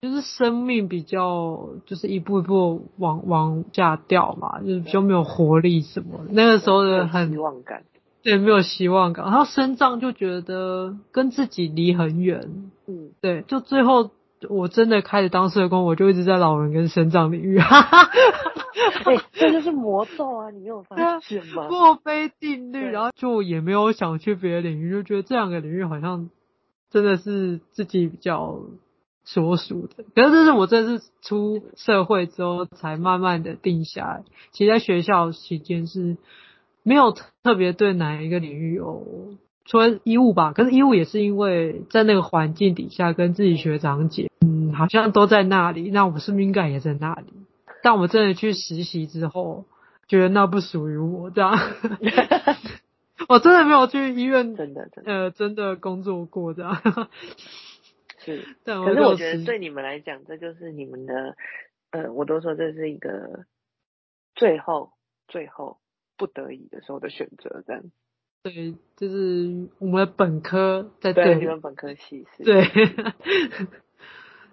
[0.00, 6.26] 就是生命比较，就是一步一步往往下掉嘛，就是比较没有活力什么。
[6.30, 7.82] 那个时候的很希望感，
[8.22, 9.24] 对，没有希望感。
[9.24, 14.10] 然后身脏就觉得跟自己离很远，嗯，对，就最后。
[14.48, 17.58] 我真的开始当社工，我就一直在老人跟生长领域。
[17.58, 19.24] 哈哈哈哈哈！
[19.32, 20.50] 这就是魔咒啊！
[20.50, 21.68] 你没有发现吗？
[21.70, 26.30] 墨菲定律，然后就也没有想去别的领域，就觉得这两个领域好像
[26.90, 28.60] 真的是自己比较
[29.24, 30.04] 所属的。
[30.14, 34.24] 可是这是我这次出社会之后才慢慢的定下来。
[34.52, 36.16] 其实在学校期间是
[36.82, 39.06] 没有特别对哪一个领域有。
[39.64, 44.28] 除了医务吧，可是医务也是因为在那个环境底下跟自己学长姐，
[44.72, 47.32] 嗯，好像都在那里，那我是不是应该也在那里？
[47.82, 49.66] 但我真的去实习之后，
[50.08, 51.52] 觉得那不属于我，这样，
[53.28, 56.80] 我真的没有去医院，真的，真的，呃，真的工作过这样。
[58.18, 61.36] 是，但可是我觉得对你们来讲，这就是你们的，
[61.90, 63.46] 呃，我都说这是一个
[64.36, 64.92] 最后
[65.26, 65.78] 最后
[66.16, 67.82] 不得已的时候的选择，这样。
[68.44, 72.44] 对，就是我们的本科在对，你们本科系是。
[72.44, 72.64] 对，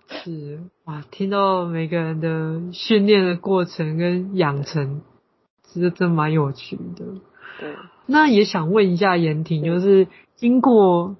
[0.10, 5.02] 是哇，听到每个人的训练的过程跟养成，
[5.64, 7.06] 其实真蛮有趣的。
[7.60, 7.76] 对，
[8.08, 11.16] 那也想问一下严婷，就是经过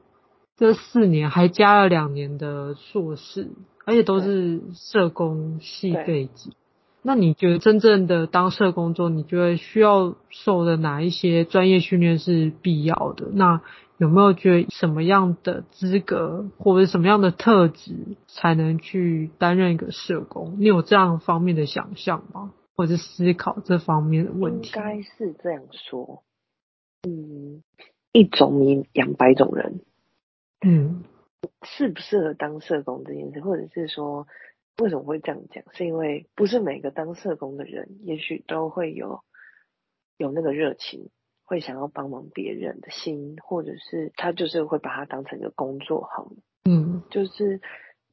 [0.58, 3.50] 这四年，还加了两年的硕士，
[3.86, 6.54] 而且都是社工系背景。
[7.02, 13.28] 那你觉得真正的当社工作，你觉得需要受的哪一些专业训练是必要的？
[13.32, 13.62] 那
[14.00, 20.56] 有没有觉得什么样的资格或者什么样的特质才能去担任一个社工？
[20.58, 22.54] 你有这样方面的想象吗？
[22.76, 24.70] 或者思考这方面的问题？
[24.70, 26.24] 应该是这样说，
[27.04, 27.62] 嗯，
[28.14, 29.82] 一种米养百种人，
[30.66, 31.04] 嗯，
[31.64, 34.26] 适不适合当社工这件事，或者是说。
[34.82, 35.62] 为什么会这样讲？
[35.74, 39.20] 是因为不是每个当社工的人，也许都会有
[40.16, 41.10] 有那个热情，
[41.50, 46.32] 会想要帮忙别人的心，或者是他就是会把它当成一个工作好。
[46.64, 47.60] 嗯，就是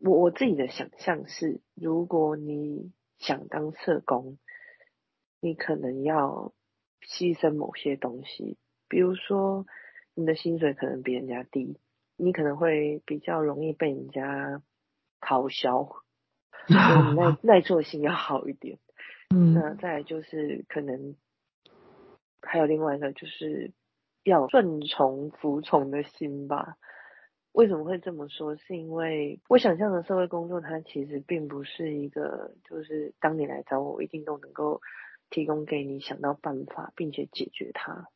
[0.00, 4.38] 我我自己的想象是，如果你想当社工，
[5.38, 6.54] 你可能要
[7.02, 8.56] 牺牲某些东西，
[8.88, 9.66] 比如说
[10.14, 11.78] 你的薪水可能比人家低，
[12.16, 14.62] 你可能会比较容易被人家
[15.20, 16.02] 嘲笑。
[17.14, 18.78] 耐耐做性要好一点，
[19.28, 21.14] 嗯，那再来就是可能
[22.46, 23.72] 还有另外一个就是
[24.24, 26.76] 要顺从服从的心吧。
[27.52, 28.54] 为什么会这么说？
[28.56, 34.82] 是因为我想象的社会工作，它其实并不是一个，就是当你来找我，我一定都能够
[35.30, 38.08] 提供给你想到办法，并且解决它。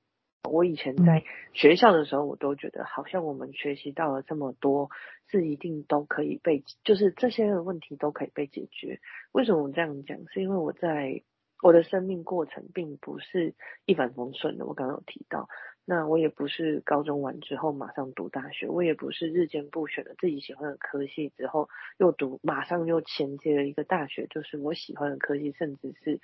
[0.50, 1.22] 我以前在
[1.54, 4.90] 学校的时候，我都觉得好像我们学习到了这么多，
[5.28, 9.00] 是一定都可以被，就是这些问题都可以被解决。
[9.32, 10.18] 为什么我这样讲？
[10.28, 11.22] 是因为我在
[11.62, 13.54] 我的生命过程并不是
[13.84, 14.66] 一帆风顺的。
[14.66, 15.48] 我刚刚有提到，
[15.84, 26.20] 那我也不是高中完之后马上读大学，我也不是日间部选了自己喜欢的科系之后又读，马上又衔接了一个大学，就是我喜欢的科系，甚至是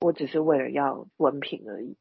[0.00, 1.96] 我只是为了要文凭而已。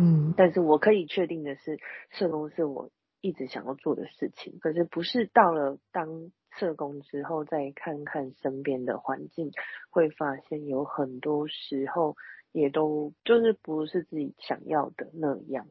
[0.00, 1.78] 嗯，但是我可以确定的是，
[2.10, 2.90] 社工是我
[3.20, 4.58] 一直想要做的事情。
[4.58, 9.50] 可是不是到了当社工之后，再看看身边的环境，
[9.90, 12.16] 会发现有很多时候
[12.52, 15.66] 也都就是不是自己想要的那样。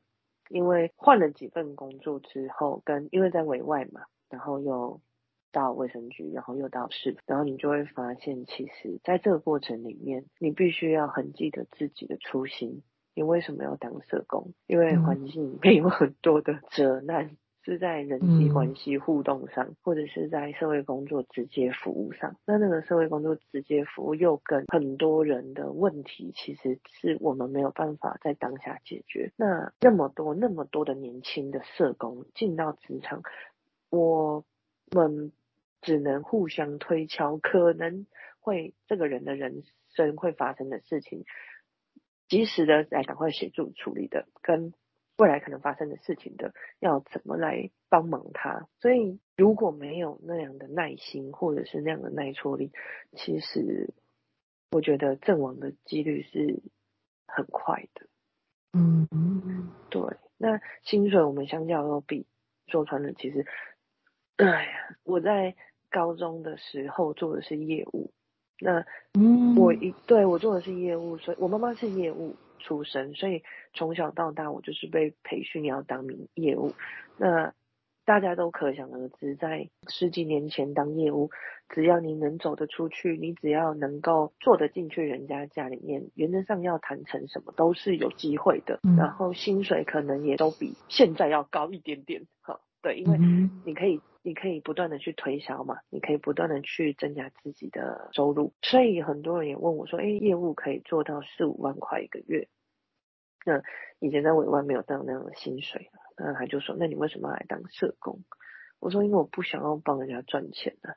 [0.50, 5.00] 因为换了几份工作之后，跟因为在委外嘛，然后又
[5.54, 12.84] 到卫生局，然后又到市，然后你就会发现，其实在这个过程里面，你必须要很记得自己的初心。
[13.14, 14.54] 你为什么要当社工？
[14.68, 17.38] 因为环境里面有很多的 责难。
[17.64, 22.36] 是在人际关系互动上，嗯，或者是在社会工作直接服务上。
[22.46, 29.32] 那那个社会工作直接服务又跟很多人的问题，其实是我们没有办法在当下解决。
[29.38, 33.22] 那那么多那么多的年轻的社工进到职场，
[33.92, 34.44] 我
[34.90, 35.32] 们
[35.82, 38.08] 只能互相推敲，可能
[38.40, 41.26] 会这个人的人生会发生的事情，
[42.28, 44.74] 及时的来赶快协助处理的，跟。
[45.22, 48.68] 未来可能发生的事情的，要怎么来帮忙他？
[48.80, 52.72] 所以如果没有那样的耐心，或者是那样的耐挫力，
[53.16, 53.94] 其实
[54.72, 56.64] 我觉得阵亡的几率是
[57.28, 58.08] 很快的。
[58.74, 60.02] 嗯嗯，对。
[60.40, 62.26] 那薪水我们相较都比
[62.66, 63.46] 说穿了，其实，
[64.38, 65.56] 哎呀，我在
[65.92, 68.12] 高中的时候做的是业务，
[68.60, 68.84] 那
[69.56, 72.36] 我一对我做的是业务，所以我妈妈是业务。
[72.62, 73.44] 出身，所以
[73.74, 76.72] 从小到大我就是被培训要当名业务。
[77.18, 77.54] 那
[78.06, 81.30] 大家都可想而知，在十几年前当业务，
[81.70, 88.80] 只要你能走得出去，你只要能够做得进去人家家里面，原则上要谈成什么都是有机会的。
[88.98, 92.24] 然后薪水可能也都比现在要高一点点。
[92.42, 93.18] 哈，对，因为
[93.66, 94.02] 你可以。
[94.24, 102.48] 你可以不断的去推销嘛，你可以不断的去增加自己的收入，所以很多人也问我说，哎，业务可以做到四五万块一个月，
[103.46, 103.64] 那
[104.00, 108.24] 以前在委外没有到那样的薪水，那他就说，那你为什么要来当社工？
[108.80, 110.96] 我说，因为我不想要帮人家赚钱啊。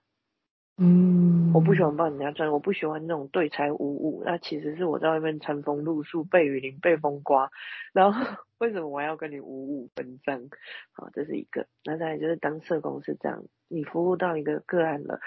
[0.76, 4.22] 嗯，我不喜欢帮人家赚，我不喜欢那种对财五五。
[4.24, 7.48] 那其实是我在外面餐风露宿，被雨淋，被风刮。
[7.92, 8.20] 然后
[8.58, 10.48] 为什么我要跟你五五分账？
[10.92, 11.68] 好，这是一个。
[11.84, 15.20] 那再来就是当社工是这样，你服务到一个个案了，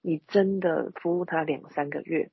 [0.00, 2.30] 你真的服务他两三个月，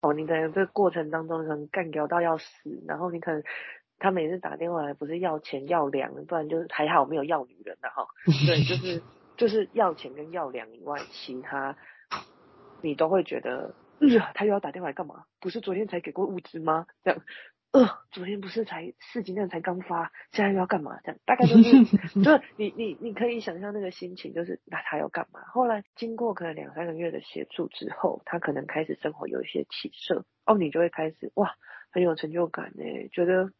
[0.00, 3.42] 哦，你在这个过程当中可能干掉到要死，然后你可能
[3.98, 8.06] 他每次打电话来不是要钱要粮，不然就是还好没有要女人的哈。
[8.46, 9.02] 对，就是。
[9.38, 11.76] 就是要钱跟要粮以外，其他
[12.82, 15.24] 你都会觉得，呃，他又要打电话来干嘛？
[15.40, 16.86] 不是昨天才给过物资吗？
[17.02, 17.22] 这样，
[17.70, 20.98] 呃，昨天不是才四级那才刚发，现在又要干嘛？
[21.04, 21.84] 这样，大概就是，
[22.20, 25.40] 就是你你你可以想象那个心情，就是那他要干嘛？
[25.52, 31.54] 后来经过可能两三个月的协助之后，他可能开始生活有一些起色，哦，你就会开始哇，
[31.92, 33.52] 很有成就感呢，觉得。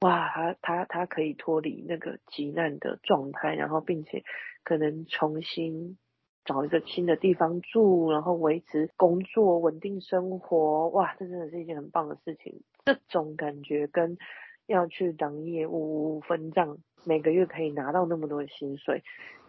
[0.00, 4.22] 哇，他他他可以脱离那个急难的状态，然后并且
[4.62, 5.96] 可能重新
[6.44, 10.90] 找一个新的地方住，然后维持工作稳定生活。
[10.90, 12.60] 哇，这真的是一件很棒的事情。
[12.84, 14.18] 这种感觉跟
[14.66, 19.02] 要去当业务分账，每个月可以拿到那么多的薪水，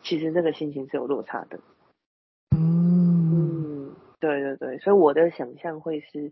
[0.03, 1.59] 其实那个心情是有落差的。
[2.55, 6.31] 嗯嗯，对对对，所以我的想象会是，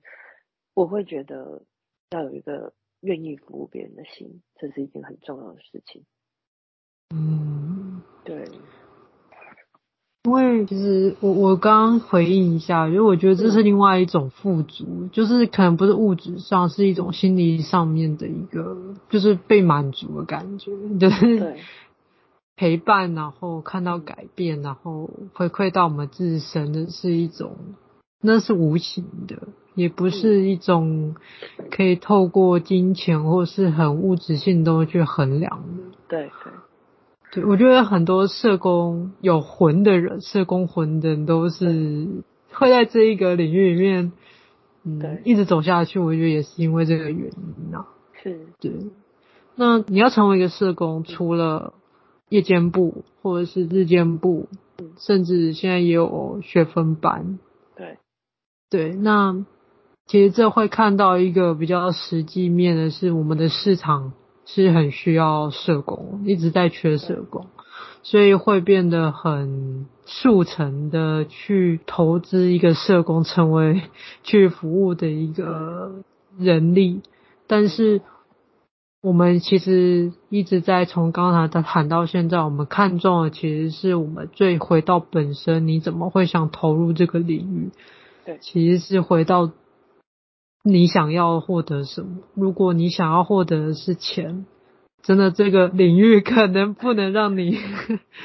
[0.74, 1.64] 我会觉得
[2.12, 2.72] 要有一个。
[3.04, 6.04] 愿意服务别人的心，这是一件很重要的事情。
[7.14, 8.50] 嗯，对。
[10.26, 21.58] 因为其实我我刚刚回应一下，因为我觉得这是另外一种富足，嗯，就是可能不是物质上，是一种心理上面的一个，就是被满足的感觉，就是
[22.56, 27.58] 陪伴，然后看到改变，然后回馈到我们自身的是一种，
[28.24, 29.50] 那是无形的。
[29.76, 31.16] 也不是一种
[31.72, 35.84] 可以透过金钱或是很物质性的东西去衡量的。
[36.08, 36.30] 对
[37.32, 42.08] 对对，我觉得很多社工有魂的人，社工魂的人都是
[42.52, 44.12] 会在这一个领域里面，
[44.84, 45.98] 嗯，一直走下去。
[45.98, 47.88] 我觉得也是因为这个原因啊。
[48.22, 48.72] 是，对。
[49.56, 51.74] 那你要成为一个社工，除了
[52.30, 54.48] 夜间部或者是日间部，
[55.00, 57.40] 甚至现在也有学分班。
[58.74, 59.46] 对，那。
[60.06, 64.12] 其实这会看到一个比较实际面的是，我们的市场
[64.46, 67.48] 是很需要社工，一直在缺社工，
[68.04, 73.84] 所以会变得很速成的去投资一个社工，成为
[74.24, 76.04] 去服务的一个
[76.38, 77.02] 人力。
[77.48, 78.02] 但是
[79.02, 87.72] 我们其实一直在从刚才的谈到现在，我们看中的其实是我们最回到本身，你怎么会想投入这个领域？
[88.26, 89.52] 对，其实是回到。
[90.66, 92.20] 你想要获得什么？
[92.36, 94.46] 如果你想要获得的是钱，
[95.02, 97.58] 真的这个领域可能不能让你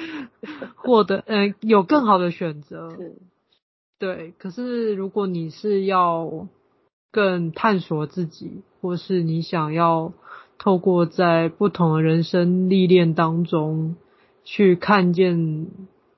[0.76, 2.90] 获得，嗯、呃，有更好的选择。
[2.90, 3.16] 是，
[3.98, 4.34] 对。
[4.38, 6.46] 可是如果你是要
[7.10, 10.12] 更探索自己，或是你想要
[10.58, 13.96] 透过在不同的人生历练当中
[14.44, 15.66] 去看见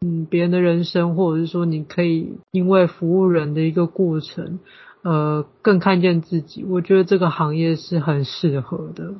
[0.00, 4.58] 嗯别人的人生，或者是说你可以因为服务人的一个过程，
[5.02, 6.64] 呃，更看见自己。
[6.64, 9.14] 我觉得这个行业是很适合的。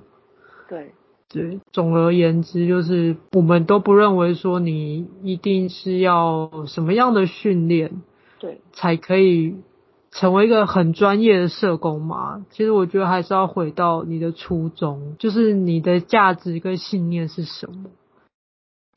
[0.68, 0.92] 对
[1.28, 8.02] 对，总而言之，就是我们都不认为说你一定是要什么样的训练，
[8.38, 9.56] 对，才可以。
[10.12, 17.90] 成为一个很专业的社工嘛，其实我觉得还是要回到你的初衷，就是你的价值跟信念是什么。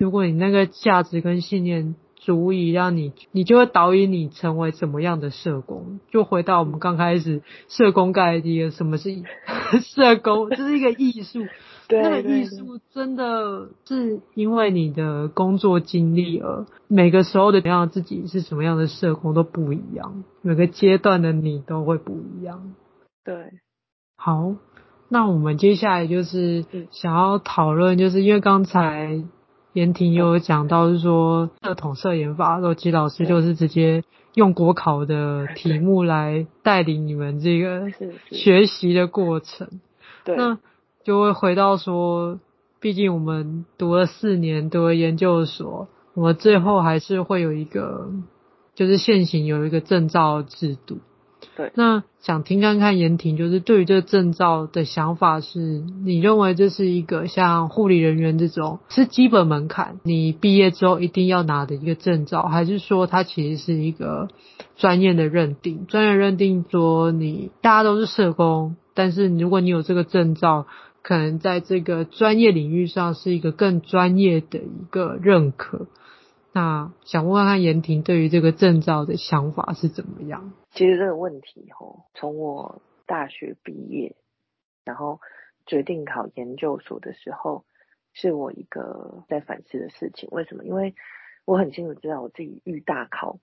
[0.03, 6.01] 如果你那个价值跟信念足以让你，你就会导引你成为怎么样的社工。
[6.11, 9.11] 就回到我们刚开始社工概念，什么是
[9.79, 10.49] 社工？
[10.49, 11.39] 这是一个艺术。
[11.87, 22.73] 对那个艺术真的是因为你的工作经历而每个时候的样自己是什么样的社工都不一样，每个阶段的你都会不一样。
[23.23, 23.35] 对，
[24.17, 24.55] 好，
[25.07, 29.23] 那我们接下来就是想要讨论，就是因为刚才
[29.73, 34.03] 妍婷有讲到，是说社统社研法，罗吉老师就是直接
[34.33, 37.91] 用国考的题目来带领你们这个
[38.31, 39.67] 学习的过程。
[40.23, 40.57] 对，那。
[41.05, 42.39] 就会回到说，
[42.79, 48.09] 毕竟我们读了四年，读了研究所，我们最后还是会有一个，
[48.73, 50.99] 就是现行有一个证照制度。
[51.55, 51.71] 对。
[51.75, 64.27] 那想听看看妍婷，就是对于这个证照的想法是，你认为这是一个像护理人员这种是基本门槛，你毕业之后一定要拿的一个证照，还是说它其实是一个
[64.75, 65.85] 专业的认定？
[65.87, 70.65] 专业认定说你大家都是社工，但是如果你有这个证照。
[71.05, 75.87] 可能在这个专业领域上是一个更专业的一个认可。
[76.53, 80.53] 那想问问看妍婷对于这个证照的想法是怎么样？
[80.73, 84.15] 其实这个问题吼，从我大学毕业，
[84.83, 85.21] 然后
[85.65, 87.65] 决定考研究所的时候，
[88.11, 90.29] 是我一个在反思的事情。
[90.31, 90.65] 为什么？
[90.65, 90.95] 因为
[91.45, 93.39] 我很清楚知道我自己遇大考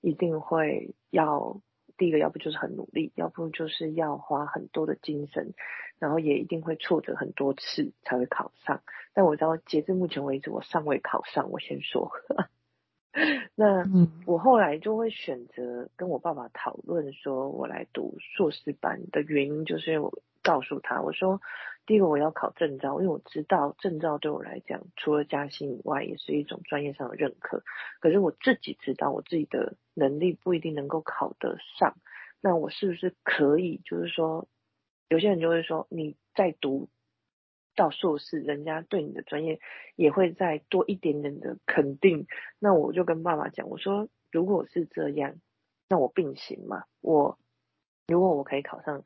[0.00, 1.60] 一定会要。
[1.96, 5.54] 第一个，要不就是很努力，要不就是要花很多的精神，
[6.00, 8.82] 然后也一定会挫折很多次才会考上。
[9.12, 11.52] 但我知道，截至目前为止，我尚未考上。
[11.52, 12.10] 我先说，
[13.54, 13.84] 那
[14.26, 21.40] 我后来就会选择跟我爸爸讨论，说我来读硕士班的原因，就是我告诉他，我说。
[21.86, 27.62] 第一个我要考证照，因为我知道证照对我来讲，除了加薪以外，也是一种专业上的认可。
[28.00, 31.94] 可是我自己知道，我自己的能力不一定能够考得上。
[32.40, 34.48] 那我是不是可以，就是说，
[35.10, 36.88] 有些人就会说，你在读
[37.74, 39.60] 到硕士，人家对你的专业
[39.96, 42.26] 也会再多一点点的肯定。
[42.58, 45.36] 那我就跟爸爸讲，我说，如果是这样，
[45.88, 46.84] 那我并行嘛。
[47.00, 47.38] 我
[48.06, 49.02] 如果我可以考上。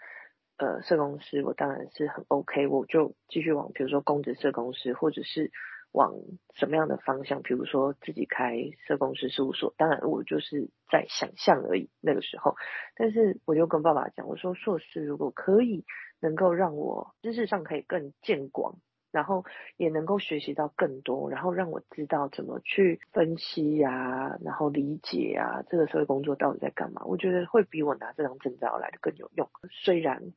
[0.60, 5.52] 呃，社工师我当然是很 OK，我就继续往，比如说公职社工师，或者是
[5.92, 6.14] 往
[6.54, 9.74] 什么样的方向，比如说自己开社工师事务所。
[9.76, 12.56] 当然，我就是在想象而已，那个时候。
[12.94, 15.84] 但是我就跟爸爸讲，我说硕士如果可以
[16.20, 18.78] 能够让我知识上可以更见广，
[19.10, 19.44] 然后
[19.76, 29.48] 也能够学习到更多，然后让我知道怎么去分析呀、啊，然后理解啊，这个社会工作到底在干嘛，我觉得会比我拿这张证照来的更有用。
[29.70, 30.32] 虽然。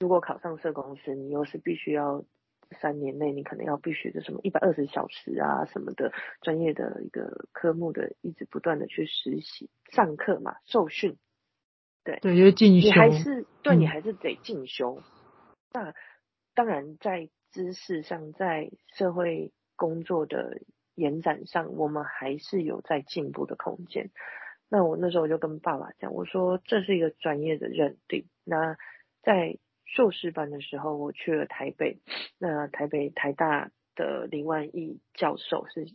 [0.00, 2.24] 如果考上社工师，你又是必须要
[2.72, 11.16] 三年内，你可能要必须的什么一百二十小时啊什么的专业的一个科目的，一直不断的去实习、上课嘛、受训，
[12.04, 15.00] 对对，就是进修，你还是对你还是得进修。
[15.00, 15.04] 嗯、
[15.72, 15.94] 那
[16.54, 20.60] 当然，在知识上，在社会工作的
[20.94, 24.10] 延展上，我们还是有在进步的空间。
[24.68, 28.26] 那我那时候我就跟爸爸讲，我说这是一个专业的认定。
[28.44, 28.76] 那
[29.22, 31.98] 在硕士班的时候，我去了台北。
[32.38, 35.86] 那台北台大的林万益教授是，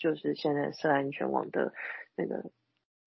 [0.00, 1.74] 就是现在社安全网的
[2.16, 2.50] 那个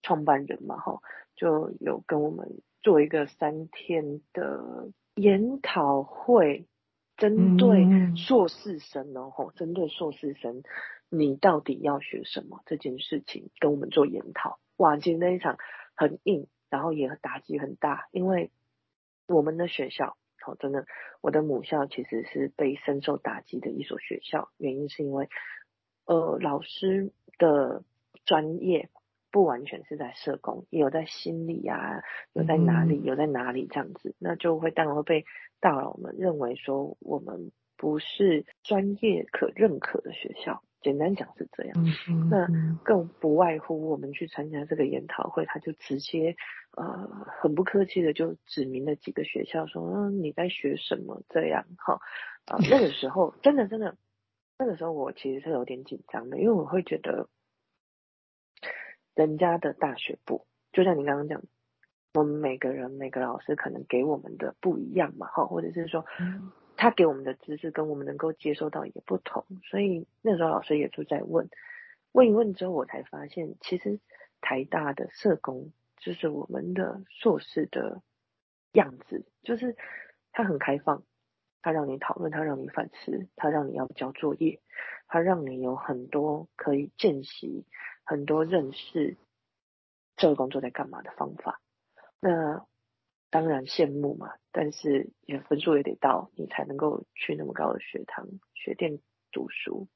[0.02, 1.00] 创办人嘛，哈，
[1.36, 6.68] 就有跟我们做一个三天的研讨会，
[7.16, 7.86] 针对
[8.18, 10.62] 硕士生哦，吼，针对硕士生，
[11.10, 14.60] 你到底要学什么这件事情，跟我们做研讨。
[14.76, 15.58] 哇，其实那一场
[15.96, 18.52] 很硬，然后也打击很大，因为
[19.28, 20.18] 我们的学校。
[20.46, 20.86] 好，真的，
[21.22, 25.30] 我的母校其实是被深受打击的一所学校，原因是因为，
[26.06, 27.84] 呃，老师的
[28.26, 28.90] 专业
[29.32, 35.26] 不完全是在社工，也有在心理啊，有在哪里，有在哪里这样子，那就会当然会被
[35.62, 40.62] 大佬们认为说我们不是专业可认可的学校。
[40.84, 41.74] 简单讲是这样，
[42.30, 42.48] 那
[42.84, 46.36] 更不外乎我们去参加这个研讨会，他就直接
[46.76, 51.24] 呃很不客气的就指明了几个学校说，嗯，你在学什么？
[51.30, 52.00] 这样哈。
[52.46, 53.96] 啊、呃、那个时候真的真的
[54.60, 57.30] 那个时候我其实是有点紧张的，因为我会觉得
[59.16, 61.42] 人家的大学部，就像你刚刚讲，
[62.16, 66.06] 我们每个人每个老师可能给我们的不一样嘛，哈，或者是说
[66.78, 71.50] 他给我们的知识跟我们能够接受到也不同，所以那时候老师也就在问，
[72.12, 74.00] 问一问之后，我才发现其实
[74.42, 78.02] 台大的社工就是我们的硕士的
[78.74, 79.76] 样子，就是
[80.32, 81.04] 他很开放。
[81.66, 84.60] 他让你讨论，他让你反思，他让你要交作业，
[85.08, 87.66] 他让你有很多可以见习、
[88.04, 89.16] 很多认识
[90.18, 91.62] 这个工作在干嘛的方法。
[92.20, 92.66] 那
[93.34, 99.00] 当然羡慕嘛，但是也分数也得到，你才能够去那么高的学堂、学店
[99.32, 99.88] 读书。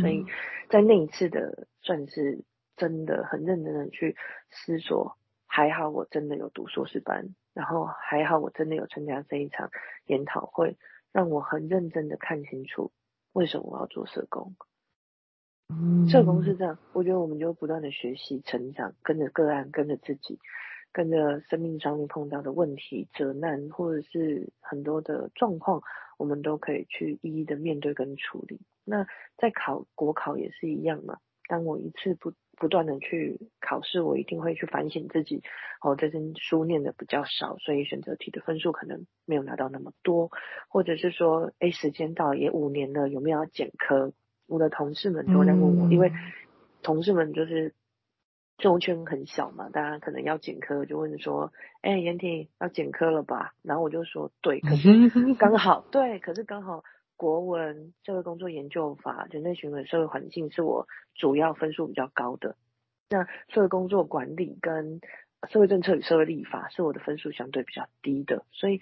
[0.00, 0.24] 所以
[0.70, 2.44] 在那一次的算是
[2.76, 4.16] 真的很认真的去
[4.50, 7.34] 思索，还好我真的有读硕士班。
[7.54, 9.72] 然后还好，我真的有参加这一场
[10.06, 10.78] 研讨会，
[11.10, 12.92] 让我很认真的看清楚
[13.32, 14.54] 为什么我要做社工。
[15.68, 20.38] 嗯，社工是这样，我觉得我们就不断的学习成长，跟着个案，跟着自己，
[20.92, 25.82] 跟着生命上面碰到的问题、责难，或者是很多的状况，
[26.18, 28.60] 我们都可以去一一的面对跟处理。
[28.84, 31.18] 那在考国考也是一样嘛，
[31.48, 32.32] 当我一次不。
[32.58, 35.42] 不断的去考试，我一定会去反省自己。
[35.80, 40.30] 哦，这阵书念的比较少，所以选择题的分数可能没有拿到那么多，
[40.68, 44.12] 或者是说，哎，时间到也五年了，有没有要减科？
[44.46, 46.12] 我的同事们都在问我，嗯、因为
[46.82, 47.74] 同事们就是
[48.78, 53.54] 圈很小嘛，大家可能要减科，就问说，哎，妍婷要减科了吧？
[53.62, 56.82] 然后我就说，对，可是刚好，对，可是刚好。
[57.14, 62.56] 国文、社会工作研究法、人类行为、社会环境是我主要分数比较高的。
[63.10, 65.00] 那社会工作管理跟
[65.48, 68.80] 社会政策与社会立法是我的分数相对比较低的，所以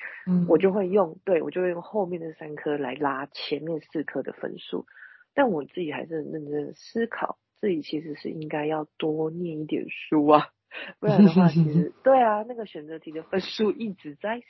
[0.48, 4.86] 我就会用，嗯、对，我就会用后面的三科来拉前面四科的分数。
[5.34, 10.48] 但我自己还是很认真的思考，自己其实是应该要多念一点书啊，
[10.98, 14.42] 不然的话，其实 对啊，那个选择题的分数一直在。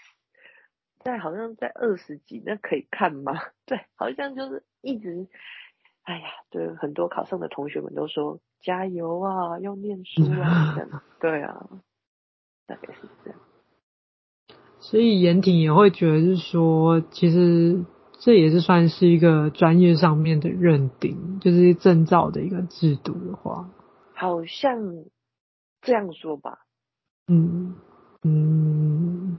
[1.03, 3.33] 在好像在二十几，那可以看吗？
[3.65, 5.29] 对，好像就是一直，
[6.03, 11.67] 哎呀，对，很多考上的同学们都说加油啊，要念书啊，这样， 对啊，
[12.67, 13.41] 大概是这样。
[14.79, 17.83] 所以严婷也会觉得是说，其实
[18.21, 23.69] 这也是算是一个专业上面的认定，就是证照的一个制度的话，
[24.15, 25.05] 好像
[25.81, 26.61] 这样说吧。
[27.27, 27.75] 嗯
[28.23, 29.39] 嗯。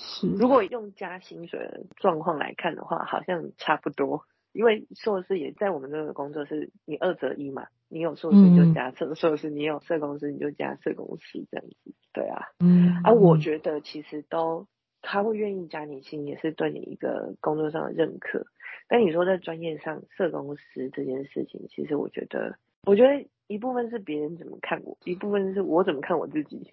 [0.00, 4.22] 是，如果用加薪水的状况来看的话，好像差不多。
[4.52, 11.92] 因为硕士也在我们这个工作是，你二择一嘛，你有硕士你就加社硕士，你有社工师你就加社工师这样子。
[12.12, 14.68] 对啊，嗯，啊，我觉得其实都
[15.02, 18.46] 他会愿意加你薪，也是对你一个工作上的认可。
[18.88, 26.72] 但你说在专业上，社工师这件事情，其实我觉得，我觉得一部分是别人怎么看我，一部分是我怎么看我自己。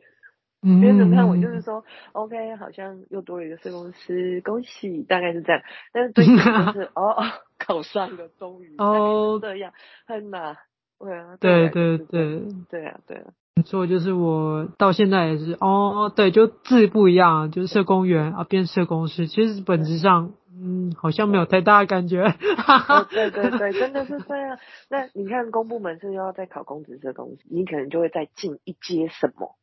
[0.62, 5.62] 别人怎么看我，就是说，OK，好像又多了一个社工师，恭喜，大概是这样。
[5.94, 6.42] 但是对你就
[6.74, 7.16] 是， 哦，
[7.60, 9.74] 考上了， 终于哦，这样，
[10.08, 10.58] 很难，
[10.98, 13.34] 对啊，对对对，对啊，对啊。
[13.64, 22.22] 所以就是我到现在也是，哦，对，就字不一样，就是社工员啊变社工师，其实本质上，嗯，好像没有太大的感觉。
[22.24, 24.58] 哦，对对对，真的是这样。
[24.90, 29.56] 那你看公部门是又要再考公职社工师，你可能就会再进一阶什么？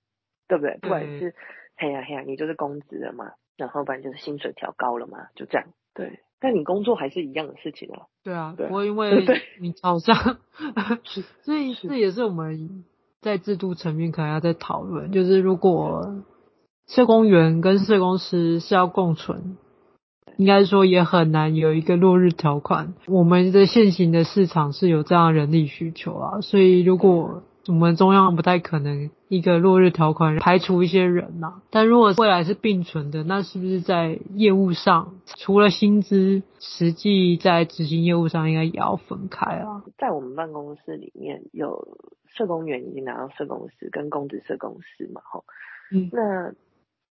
[0.49, 0.78] 对不对？
[0.80, 1.34] 不管是
[1.76, 5.68] 嘿呀嘿呀，你就是公职了嘛，然后不然就是薪水调高了嘛，就这样。
[5.95, 8.07] 对，但你工作还是一样的事情啊。
[8.24, 9.26] 对啊，不会因为
[9.61, 10.16] 你早上，
[11.45, 12.84] 所以这也是我们
[13.22, 16.22] 在制度层面可能要再讨论，就是如果
[16.88, 19.56] 社工员跟社工师是要共存，
[20.36, 22.94] 应该说也很难有一个落日条款。
[23.06, 39.84] 我们的现行的市场是有这样人力需求啊，所以如果我们中央不太可能一个落日条款排除一些人呐、啊，但如果未来是并存的，那是不是在业务上，除了薪资，实际在执行业务上应该也要分开啊？
[39.96, 41.86] 在我们办公室里面有
[42.34, 45.44] 社工员已经拿到社工师跟公职社工师嘛，吼，
[45.92, 46.54] 嗯，那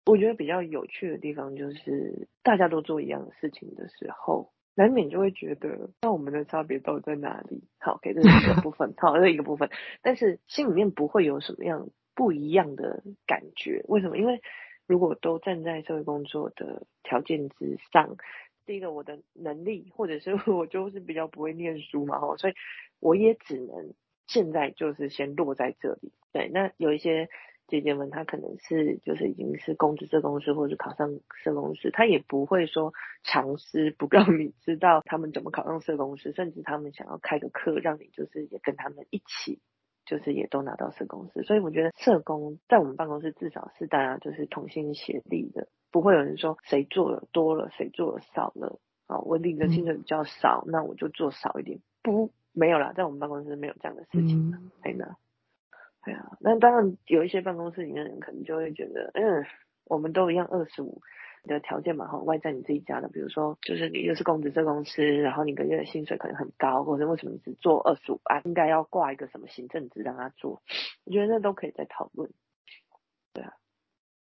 [0.06, 4.50] 我觉得比较有趣的地方就是大家都做一样的事情的时候。
[4.76, 7.64] 难免就会觉得，那我们的差别到底在哪里？
[7.80, 9.68] 好，给这是一个部分， 好，这一个部分，
[10.00, 13.84] 但是心里面不会有什么样不一样的感觉。
[13.88, 14.16] 为什么？
[14.16, 14.40] 因为
[14.86, 18.16] 如果都站在社会工作的条件之上，
[18.64, 22.54] 第一个我的能力，或者是 我就是比较不会念书嘛，哈，所以
[23.00, 23.92] 我也只能
[24.30, 26.12] 现在就是先落在这里。
[26.32, 27.28] 对，那有一些。
[27.70, 39.60] 姐姐们，她可能是就是已经是公职社工师，或者是考上社工师，她也不会说尝试不让你知道他们怎么考上社工师，甚至他们想要开个课，让你就是也跟他们一起
[40.04, 48.80] 就是也都拿到社工师，所以我觉得社工在我们办公室至少是大家就是同心协力的，不会有人说谁做了多了，谁做了少了。
[49.06, 51.80] 啊，我领的薪水比较少，那我就做少一点。
[52.02, 54.52] 不，没有啦，在我们办公室没有这样的事情。
[54.82, 55.16] 哎、嗯、呢，
[56.04, 59.44] 对啊，那当然有一些办公室里面的人可能就会觉得，嗯，
[59.84, 61.00] 我们都一样二十五。
[61.42, 70.60] 你的条件嘛，哈，外在你自己家的，比如说，就是你又是公职这公司，然后你个月的薪水可能很高，或者为什么你只做二十五啊，应该要挂一个什么行政职让他做，
[71.04, 72.30] 我觉得那都可以再讨论。
[73.32, 73.54] 对啊，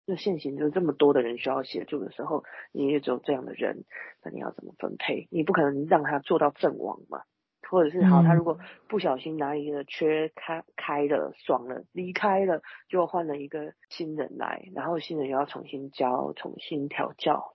[0.05, 3.83] 那现行就是这么多的人需要协助的时候，你也只有这样的人，
[4.23, 5.27] 那你要怎么分配？
[5.29, 7.23] 你不可能让他做到阵亡嘛。
[7.69, 8.57] 或者是好，他如果
[8.87, 17.53] 不小心哪里的缺开开了，爽了，离开了，就换了一个新人来，然后新人又要重新教，重新调教，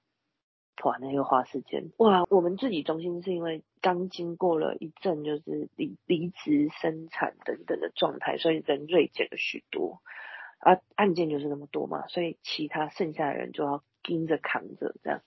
[0.84, 1.90] 哇，那又花时间。
[1.98, 10.00] 哇，我们自己中心是因为刚经过了一阵就是离离职、生产等等的状态，所以人锐减了许多，
[10.58, 15.20] 啊，案件就是那么多嘛，所以其他剩下的人就要盯着扛着这样，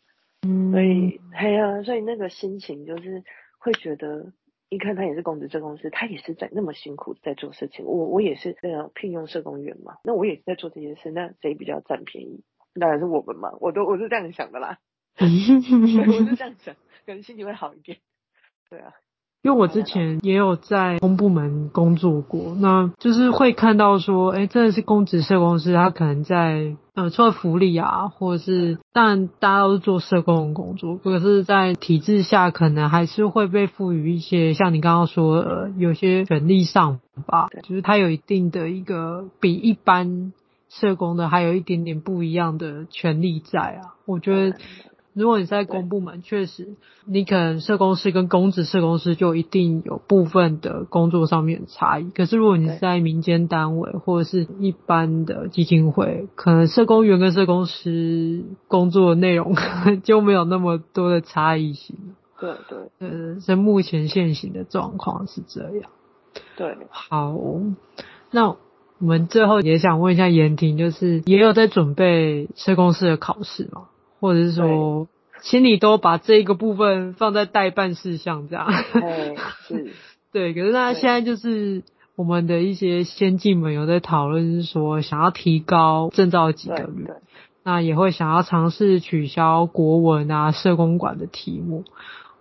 [0.48, 3.26] 嗯，所以，哎呀，所以那个心情就是
[3.60, 4.32] 会觉得。
[4.70, 7.86] 一看他也是公职这公司，他也是在那么辛苦在做事情。
[7.86, 12.44] 我我也是这样聘用社工员嘛，那我也是在做这件事，那谁比较占便宜？
[12.80, 14.80] 当然是我们嘛，我都我是这样想的啦。
[15.20, 17.98] 我是这样想，可能心情会好一点。
[18.70, 18.94] 对啊。
[19.48, 40.34] 因为我之前也有在公部门工作过，那就是会看到说，哎，真的是公职社工师，他可能在呃，除了福利啊，或者是当然大家都是做社工的工作，可是，在体制下，可能还是会被赋予一些像你刚刚说的，有些权利上吧，就是他有一定的一个比一般
[40.68, 44.58] 社工的还有一点点不一样的权利在啊，我觉得。
[45.18, 52.10] 如果你在公部门，确实，你可能社工师跟公职社工师就一定有部分的工作上面的差异。
[52.12, 59.56] 可是如果你是在民间单位或者是一般的基金会，可能社工员跟社工师工作的内容
[60.04, 61.98] 就没有那么多的差异性。
[62.40, 65.90] 对对，呃，在目前现行的状况是这样。
[66.56, 67.36] 对，好，
[68.30, 68.58] 那我
[69.00, 73.88] 们最后也想问一下严婷，就是也有在准备社工师的考试吗？
[74.20, 75.08] 或者是说，
[75.42, 78.68] 心里都把这个部分放在待办事项这样。
[78.94, 79.36] 对，
[79.68, 79.94] 是。
[80.34, 81.84] 对，可是那现在就是
[82.16, 87.08] 我们的一些先进们有在讨论，是说想要提高证照及格率，
[87.64, 91.86] 那也会想要尝试取消国文啊、社工管的题目，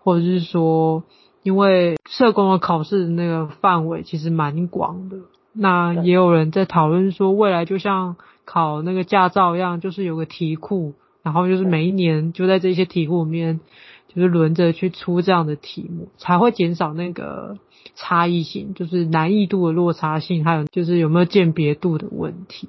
[0.02, 1.04] 或者是说，
[1.42, 5.18] 因为社工的考试那个范围其实蛮广的，
[5.52, 10.94] 那也有人在讨论说，未来就像考那个驾照一样，就是有个题库。
[11.26, 13.58] 然后就是每一年就在这些题库里面，
[14.06, 17.58] 就是轮着去出这样的题目，才会减少那个
[17.96, 22.68] 差异性，就是难易度的落差性，还有就是有没有鉴别度的问题。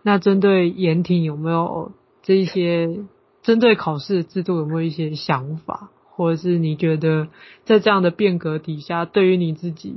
[0.00, 1.92] 那针对妍婷有没有
[2.22, 3.04] 这一些
[3.42, 7.28] 针对考试的制度有没有一些想法，或者是你觉得
[7.66, 9.94] 在这样的变革底下，对于你自己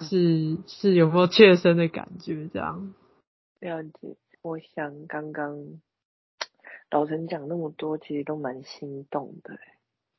[0.00, 2.48] 是是有没有切身的感觉？
[2.50, 2.94] 这样。
[3.60, 5.58] 了解，我想刚刚。
[6.92, 9.58] 老陈讲那么多，其实都蛮心动的。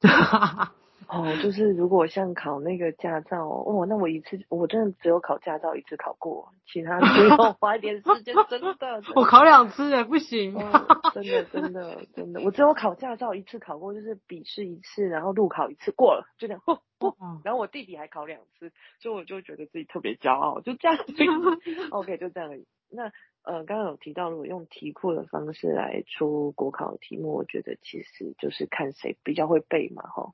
[1.08, 8.74] 哦，就是如果像考那个驾照，哦，那我一次我真的只有考驾照一次考过，其他都要 花一点时间，真的。
[8.80, 10.56] 真的我考两次也不行。
[10.56, 10.72] 哦，
[11.14, 16.62] 真的真的真的，我只有考驾照一次考过，就是笔试一次，然后路考一次过了，就这样。
[17.44, 20.98] 然后我弟弟还考两次，所以我就觉得自己特别骄傲，就这样。
[21.92, 22.66] OK，就这样而已。
[22.90, 23.12] 那。
[23.44, 30.34] 呃，刚刚有提到，如果用题库的方式来出国考的题目，我觉得其实就是看谁比较会背嘛，哈。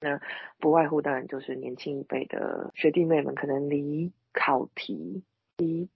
[0.00, 0.20] 那
[0.58, 5.24] 不外乎当然就是年轻一辈的学弟妹们，可能离考题
[5.56, 5.88] 离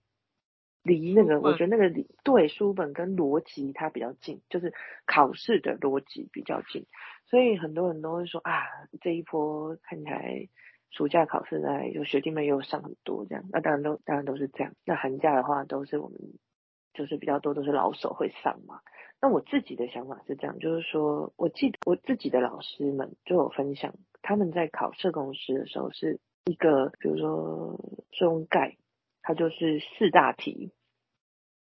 [0.83, 4.73] 离那个，我觉得那个离对书本跟逻辑它比较近，就是
[5.05, 6.85] 考试的逻辑比较近，
[7.25, 8.65] 所以很多人都会说啊，
[9.01, 10.49] 这一波看起来。
[10.91, 14.73] 暑假考试呢，有学弟妹又上很多这样，那当然都当然都是这样。
[14.85, 16.19] 那寒假的话，都是我们
[16.93, 18.81] 就是比较多都是老手会上嘛。
[19.21, 27.79] 那我自己的想法是这样，就是说我记得我自己的老师们就有分享，他们在考社工师的时候是一个，比如说
[28.11, 28.77] 社工概，
[29.21, 30.71] 它就是四大题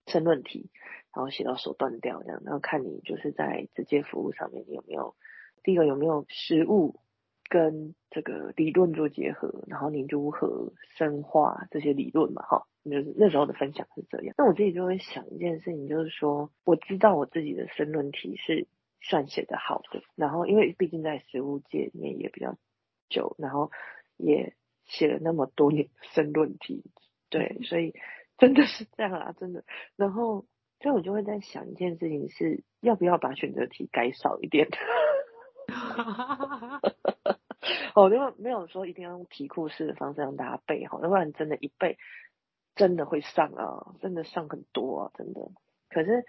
[0.07, 0.69] 申论题，
[1.15, 5.15] 然后写到手断掉这样，然后看你就是在直接服务上面你有没有
[5.63, 6.99] 第一个有没有实务。
[7.47, 12.41] 跟这个理论做结合，然后你如何深化这些理论嘛？
[12.41, 14.33] 哈，就是那时候的分享是这样。
[14.37, 18.67] 那我自己就会想一件事情，就是说，我知道我自己的申论题是
[19.01, 22.57] 算写的好的，然后因为毕竟在实务界里面也比较
[23.09, 23.69] 久，然后
[24.17, 26.83] 也写了那么多年申论题，
[27.29, 27.93] 对，所以
[28.37, 29.63] 真的是这样啦，真的。
[29.95, 30.45] 然后，
[30.79, 34.67] 所以我就会在想一件事情是，要不要把选择题改少一点？
[37.95, 41.97] 哦，因为没有说一定要用题库式的方式让大家背好，要不然真的，一背
[42.75, 45.41] 真的会上啊，真的上很多啊，真的。
[45.89, 46.25] 可是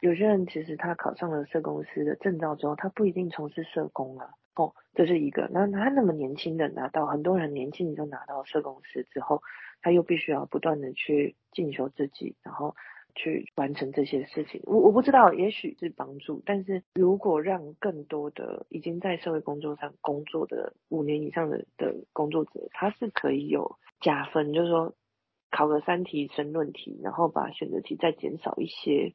[0.00, 4.30] 有些人其实他考上了社工师的证照之后，他不一定从事社工啊。
[4.54, 5.48] 哦，这是一个。
[5.52, 9.40] 那他那么年轻的拿到，很多人年轻就拿到社工师之后，
[9.82, 12.74] 他又必须要不断的去进修自己，然后
[13.14, 14.60] 去完成这些事情。
[14.64, 24.94] 我我不知道，也许是帮助，但是如果让更多的已经在社会工作上工作的五年以上的的工作者，他是可以有加分，就是说
[25.50, 29.14] 考个三题申论题，然后把选择题再减少一些，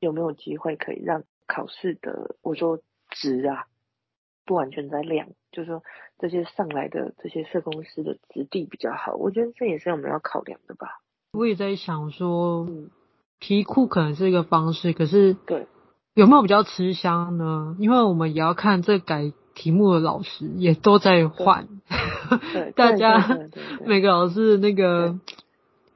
[0.00, 3.66] 有没有机会可以让考试的我说值啊？
[4.44, 5.82] 不完全在量，就是说
[6.18, 11.02] 这些上来的这些社工师的质地比较好，我觉得这也是我们要考量的吧。
[11.32, 12.90] 我也在想说，嗯，
[13.40, 15.66] 题库可能是一个方式，可是对
[16.14, 17.76] 有没有比较吃香呢？
[17.78, 21.68] 因为我们也要看这改题目的老师也都在换，
[22.74, 23.38] 大家
[23.86, 25.18] 每个老师那个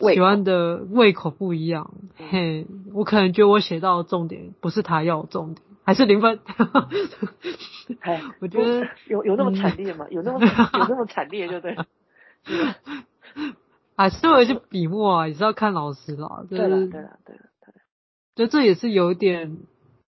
[0.01, 1.93] 喜欢的胃口不一样。
[2.31, 5.67] 嘿，我可能觉得我写到的重点不是他要的重点。
[5.85, 6.39] 还是零分，
[8.03, 10.07] 哎， 我觉得有有那么惨烈吗？
[10.11, 11.77] 有那么有那么惨烈，就对。
[14.03, 16.45] 还是有一些笔墨啊，也是要看老师啦。
[16.51, 17.51] 对了，对了，对了，对了。
[18.35, 19.59] 就这也是有点，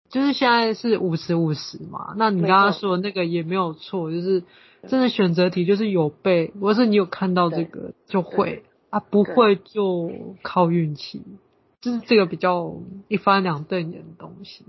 [0.08, 2.12] 就是现在是五十五十嘛。
[2.16, 4.42] 那你刚刚说的那个也没有错，就是
[4.88, 10.10] 真的选择题就是有背，或是你有看到这个就会啊，不会就
[10.42, 11.22] 靠运气，
[11.80, 12.74] 就是这个比较
[13.06, 14.64] 一翻两瞪眼的东西。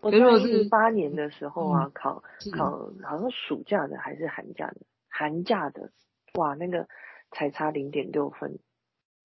[0.00, 2.22] 我在一八年的时候啊，考
[2.56, 2.70] 考
[3.02, 4.76] 好像暑假的还是寒假的，
[5.08, 5.90] 寒假的，
[6.34, 6.86] 哇，那个
[7.34, 8.58] 才差零点六分，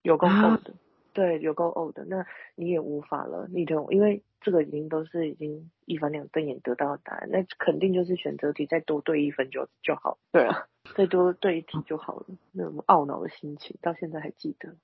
[0.01, 0.73] 有够呕的，
[1.13, 2.03] 对，有够呕的。
[2.03, 14.75] 那你也无法了，你懂，因为这个已经都是已经一翻两瞪眼得到的答案，那肯定就是选择题再多对一分就就好，对啊，再多对一题就好了，那种懊恼的心情到现在还记得。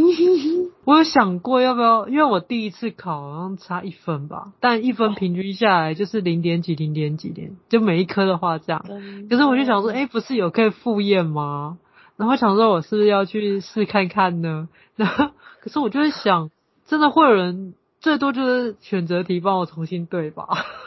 [0.86, 8.82] 我有想过要不要，因为我第一次考好像差一分吧，但一分平均下来就是零点几零点几点，就每一科的话这样。
[9.28, 11.78] 可是我就想说，哎、欸，不是有可以复验吗？
[12.16, 14.68] 然后想说，我是不是要去试看看呢？
[14.96, 16.50] 然后，可是我就会想，
[16.86, 20.46] 真的会有人最多就是选择题帮我重新对吧？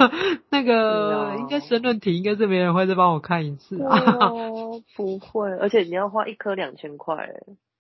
[0.50, 4.00] 那个应该申论题应该是没人会再帮我看一次啊。
[4.30, 7.34] 哦， 不会，而且你要花一科两千块哎。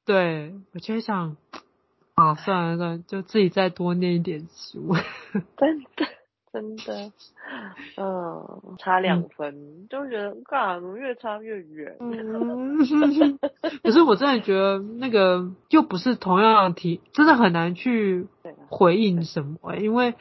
[0.06, 1.38] 对，我就想，
[2.16, 4.95] 啊，算了算了，就自己再多念一点书。
[5.58, 6.06] 真的，
[6.62, 7.12] 真的，
[7.97, 11.95] 嗯，差两分，嗯、就觉得，干，怎么越差越远？
[11.99, 12.78] 嗯、
[13.84, 18.28] 可是我真的觉得，那个又不是同样的题，真的很难去
[18.70, 20.16] 回应什么，因为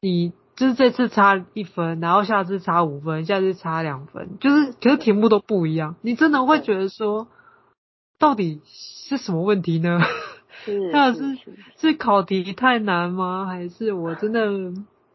[0.00, 7.28] 你就是这次差一分，然后下次差五分，下次差两分，就是，可是题目都不一样，你真的会觉得说。
[8.18, 9.98] 到底是什么问题呢？
[10.64, 13.46] 是 是是，是，是考题太难吗？
[13.46, 14.46] 还是我真的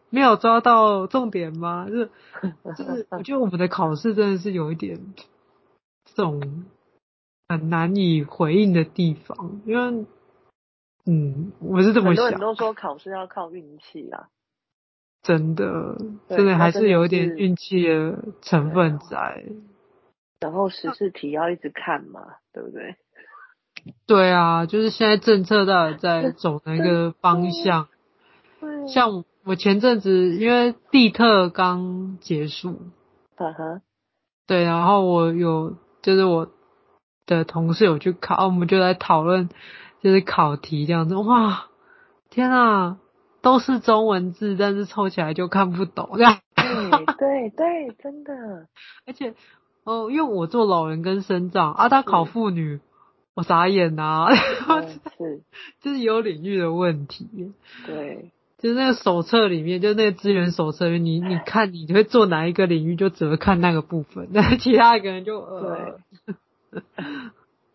[0.10, 1.88] 没有抓到重点吗？
[1.90, 2.10] 就是
[2.78, 5.14] 就是，我觉得我们的考试真的是有一点
[6.06, 6.66] 这种
[7.50, 10.06] 很难以回应的地方，因为
[11.06, 12.16] 嗯，我是这么想。
[12.16, 14.28] 很多人都说考试要靠运气啊，
[15.24, 15.98] 真的
[16.30, 19.46] 真的还是有一点运气的成分在。
[20.40, 22.22] 然后时事题要一直看嘛，
[22.54, 22.96] 对不对？
[24.06, 27.88] 对啊，就是现在政策到底在走哪个 方向？
[28.88, 32.82] 像我前阵子因为地特刚结束，
[33.38, 33.82] 嗯哼，
[34.46, 36.50] 对，然后我有就是我
[37.26, 39.50] 的同事有去考，我们就在讨论
[40.02, 41.68] 就是考题这样子，哇，
[42.30, 42.98] 天啊，
[43.42, 46.40] 都是中文字，但是凑起来就看不懂，这样。
[46.56, 48.68] 对对对，真的，
[49.06, 49.34] 而且。
[49.86, 52.82] 哦，因为我做老人跟生长啊，他考妇女，
[53.36, 54.36] 我傻眼呐、啊，
[55.18, 55.44] 是，
[55.80, 57.54] 就是有领域的问题，
[57.86, 66.00] 对，就是那个手册里面，就是那个资源手册你你看你会做哪一个领域，就只会看那个部分，那其他一个人就呃，
[66.72, 66.82] 对，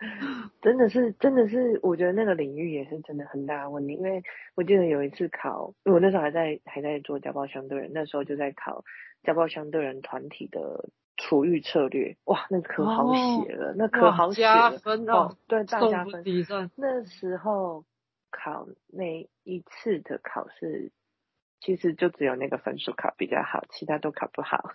[0.61, 4.22] 真的是真的是，我觉得那个领域也是真的很大的问题，因为
[4.55, 8.85] 我记得有一次考，我那时候还在还在做家暴相对人，那时候就在考
[9.22, 10.89] 家暴相对人团体的。
[11.18, 16.24] 处遇策略，哇，那可好写了，哦、那可好写了，分哦，哦，对，大加分。
[16.74, 17.85] 那时候
[18.33, 20.91] 考那一次的考试，
[21.61, 24.72] 其实就只有那个分数考比较好，其他都考不好。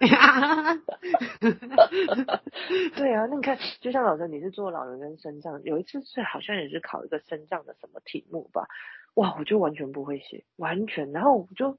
[2.96, 8.66] 对啊，那你看，就像老师，你是做老人跟身障，有一次是好像也是考一个身障的什么题目吧？
[9.14, 11.78] 哇，我就完全不会写，完全，然后我就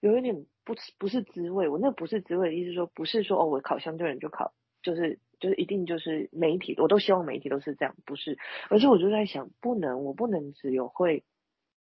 [0.00, 1.68] 有一点不不是滋味。
[1.68, 4.52] 我那不是滋味的意思说，不是说哦，我考相对人就考，
[4.82, 8.38] 就是就是一定就是媒体我都希望媒体都是这样，不是，
[8.68, 11.24] 而且我就在想，不能，我不能只有会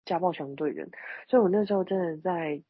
[0.06, 0.90] 家暴相对人，
[1.28, 2.62] 所以我那时候真的在。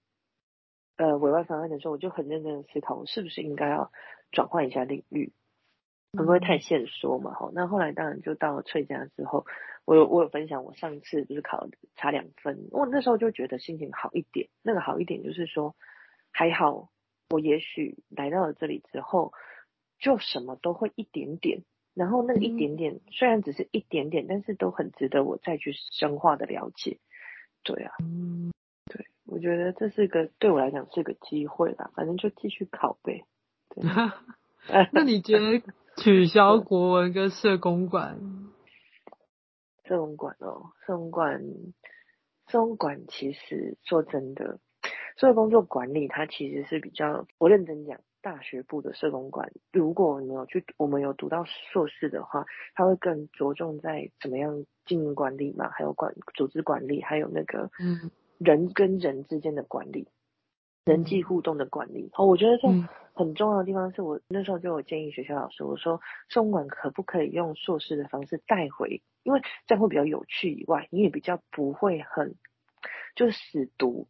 [1.01, 3.93] 呃，委外方案的时候，我就很认真的思考，我是不是应该要
[4.33, 5.33] 转换一下领域，
[6.13, 7.33] 会不会太现说嘛？
[7.35, 9.47] 好，那后来当然就到了翠家之后，
[9.85, 14.49] 我有我有分享，我上次就是考差两分，我那时候就觉得心情好一点。
[14.65, 15.77] 那个好一点就是说，
[16.33, 16.91] 还好，
[17.31, 19.33] 我也许来到了这里之后，
[19.99, 21.63] 就什么都会一点点，
[21.95, 26.99] 然后那个一点点虽然只是一点点，但是都很值得我再去深化的了解。
[27.65, 27.93] 对啊。
[28.01, 28.53] 嗯，
[28.87, 33.25] 对我觉得这是个对我来讲是个机会吧，反正就继续考呗。
[33.71, 33.85] 对
[34.93, 35.63] 那你觉得
[35.97, 38.19] 取消国文跟社工馆？
[39.85, 41.41] 社工管哦，社工管，
[42.47, 44.61] 社工管其实说真的，
[45.17, 52.45] 社会工作管理它其实是比较，我认真讲，大学部的社工管，如果你有去，我们有读到硕士的话，
[52.75, 58.11] 他会更着重在怎么样经营管理嘛，还有管组织管理，还有那个嗯。
[58.39, 60.07] 人跟人之间的管理，
[60.85, 62.69] 人际互动的管理，哦，我觉得这
[63.13, 72.37] 很重要的地方是我那时候就有建议学校老师，我说社工管可不可以用硕士的方式带回，因为这样会比较有趣以外，你也比较不会很
[73.17, 74.07] 就是死读。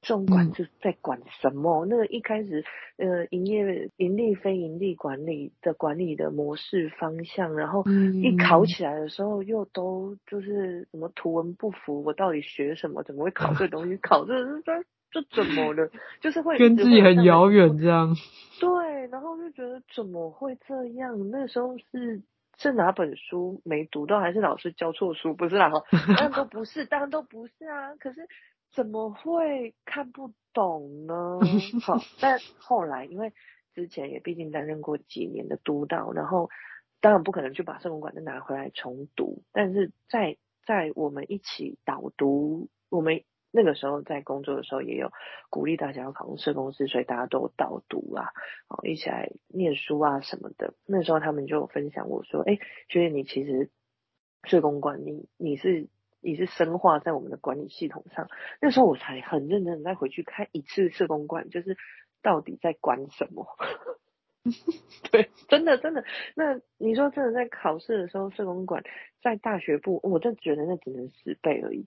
[0.00, 1.84] 这种管是在管什么？
[1.84, 2.64] 嗯、那个一开始，
[2.98, 7.84] 呃，营业、盈利、非盈利管理的管理的模式方向，然后
[8.22, 13.02] 一考起来的时候，又都就是什么图文不符，我到底学什么？
[13.02, 13.96] 怎么会考这东西？
[13.96, 15.90] 考这这这怎么了？
[16.20, 18.14] 就是会跟自己很遥远这样。
[18.60, 21.28] 对，然后就觉得怎么会这样？
[21.30, 22.22] 那时候是
[22.56, 25.34] 是哪本书没读到，还是老师教错书？
[25.34, 25.72] 不是啦，
[26.16, 27.96] 当然都不是，当然都不是啊。
[27.98, 28.28] 可是。
[28.72, 31.40] 怎么会看不懂呢？
[31.82, 33.32] 好，但后来因为
[33.74, 36.50] 之前也毕竟担任过几年的督导，然后
[37.00, 45.10] 当然不可能去把社公馆再拿回来重读，但是在在我们一起导读，我们那个时候在工作的时候也有
[45.48, 48.30] 鼓励大家要考公社公司，所以大家都有导读啊，
[48.68, 50.74] 哦，一起来念书啊什么的。
[50.86, 52.58] 那时候他们就分享我说，哎，
[52.88, 53.70] 觉得你其实
[54.44, 55.88] 社公馆你你是。
[56.30, 58.28] 也是深化在我们的管理系统上。
[58.60, 61.76] 那时候我才很认真的再回去看一次社工管，就是
[62.22, 63.46] 到底在管什么？
[65.10, 66.04] 对，真的真的。
[66.34, 68.82] 那你说真的在考试的时候，社工管
[69.22, 71.86] 在大学部，我就觉得那只能十倍而已。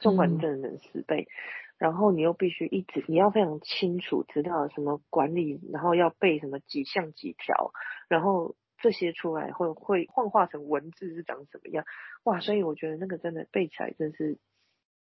[0.00, 1.32] 社工管真的能十倍，嗯、
[1.78, 7.72] 然后你又必须一直，你要非常清楚知道什么管理，然后要背什么几项几条，
[8.08, 8.54] 然后。
[8.80, 11.84] 这些出来会会幻化成文字是长什么样？
[12.24, 12.40] 哇！
[12.40, 14.38] 所以我觉得那个真的背起来真是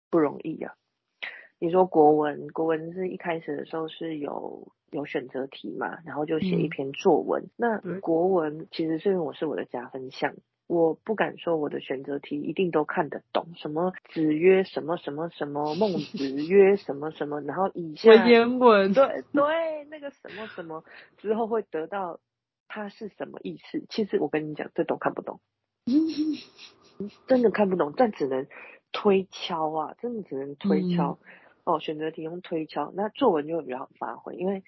[0.09, 0.77] 不容易呀、啊。
[1.57, 7.43] 你说国文，国文是一开始的时候是有有选择题嘛，然后就写一篇作文。
[7.43, 10.35] 嗯、那国文其实是因为我是我的加分项，
[10.67, 13.47] 我不敢说我的选择题一定都看得懂。
[13.55, 20.83] 什么子曰什么什么什么，孟子曰什么什么，然后以下文言文，对对，那个什么什么
[21.17, 22.19] 之后会得到。
[22.67, 23.85] 它是什么意思？
[23.89, 25.39] 其实我跟你讲，这都看不懂，
[27.27, 28.47] 真的看不懂，但只能
[28.91, 31.19] 推敲啊，真的只能推敲。
[31.21, 34.63] 嗯、哦，选择题用推敲，那作文就会比较好发挥，因为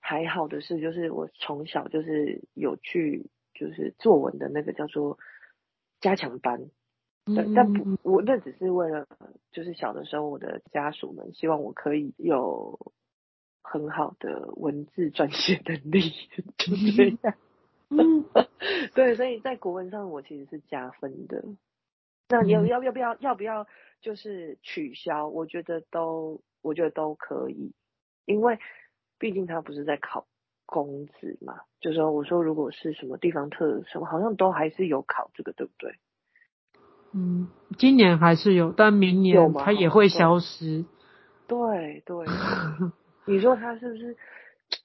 [0.00, 5.18] 还好的是，就是我从小就是有去就是作文的那个叫做
[6.00, 6.70] 加强班，
[7.54, 9.06] 但不，我那只是为了
[9.50, 12.92] 就是小的时候我的家属们希望我可以有。
[13.62, 16.12] 很好的文字撰写能力，
[16.58, 17.34] 就这样。
[17.88, 18.24] 嗯，
[18.94, 21.44] 对，所以在国文上我其实是加分的。
[22.28, 23.66] 那你要要要不要要不要
[24.00, 25.28] 就是取消？
[25.28, 27.72] 我觉得都我觉得都可以，
[28.24, 28.58] 因为
[29.18, 30.26] 毕竟他不是在考
[30.64, 31.60] 公职嘛。
[31.80, 35.94] 就是说，我说如果是什么地方特什么，好像都还是有考这个，对不对？
[37.12, 40.86] 嗯，今年还是有，但明年它也会消失。
[41.46, 42.26] 对 对。
[43.24, 44.16] 你说他是不是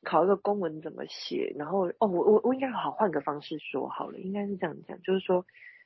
[0.04, 1.54] 考一个公文怎么写？
[1.58, 5.46] 然后哦，我我我应该好换个方式说好了，应该是这样讲，就是说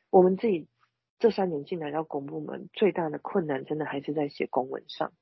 [0.10, 0.68] 我们自己
[1.20, 5.14] 这三年进来到公部门，最大的困难真的还是在写公文上。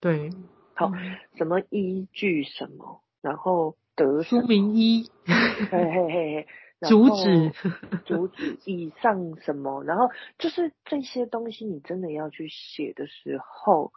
[0.00, 0.30] 对，
[0.74, 0.92] 好，
[1.36, 6.46] 什么依据什么，然后得书名一，嘿嘿嘿，
[6.88, 7.52] 主旨
[8.04, 13.92] 主旨以上什么，然后就是这些东西，你真的要去写的时候。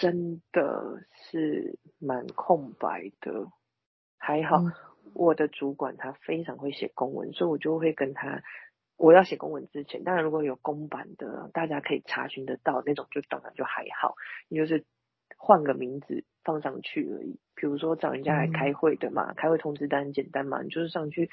[0.00, 3.46] 真的是蛮空白的，
[4.16, 4.72] 还好，嗯、
[5.12, 8.42] 我的主管他非常会写公文，所以我就会跟他，
[8.96, 14.14] 我要写公文之前，当然如果有公版的，大家可以查询得到那种，就当然就还好，
[14.48, 14.86] 你就是
[15.36, 17.38] 换个名字放上去而已。
[17.54, 21.28] 比如说找人家来开会的嘛，嗯、开会通知单简单嘛，你就是上去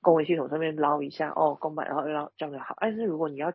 [0.00, 2.74] 公文系统上面捞一下哦，公版，然后捞这样就好。
[2.80, 3.52] 但是如果你要，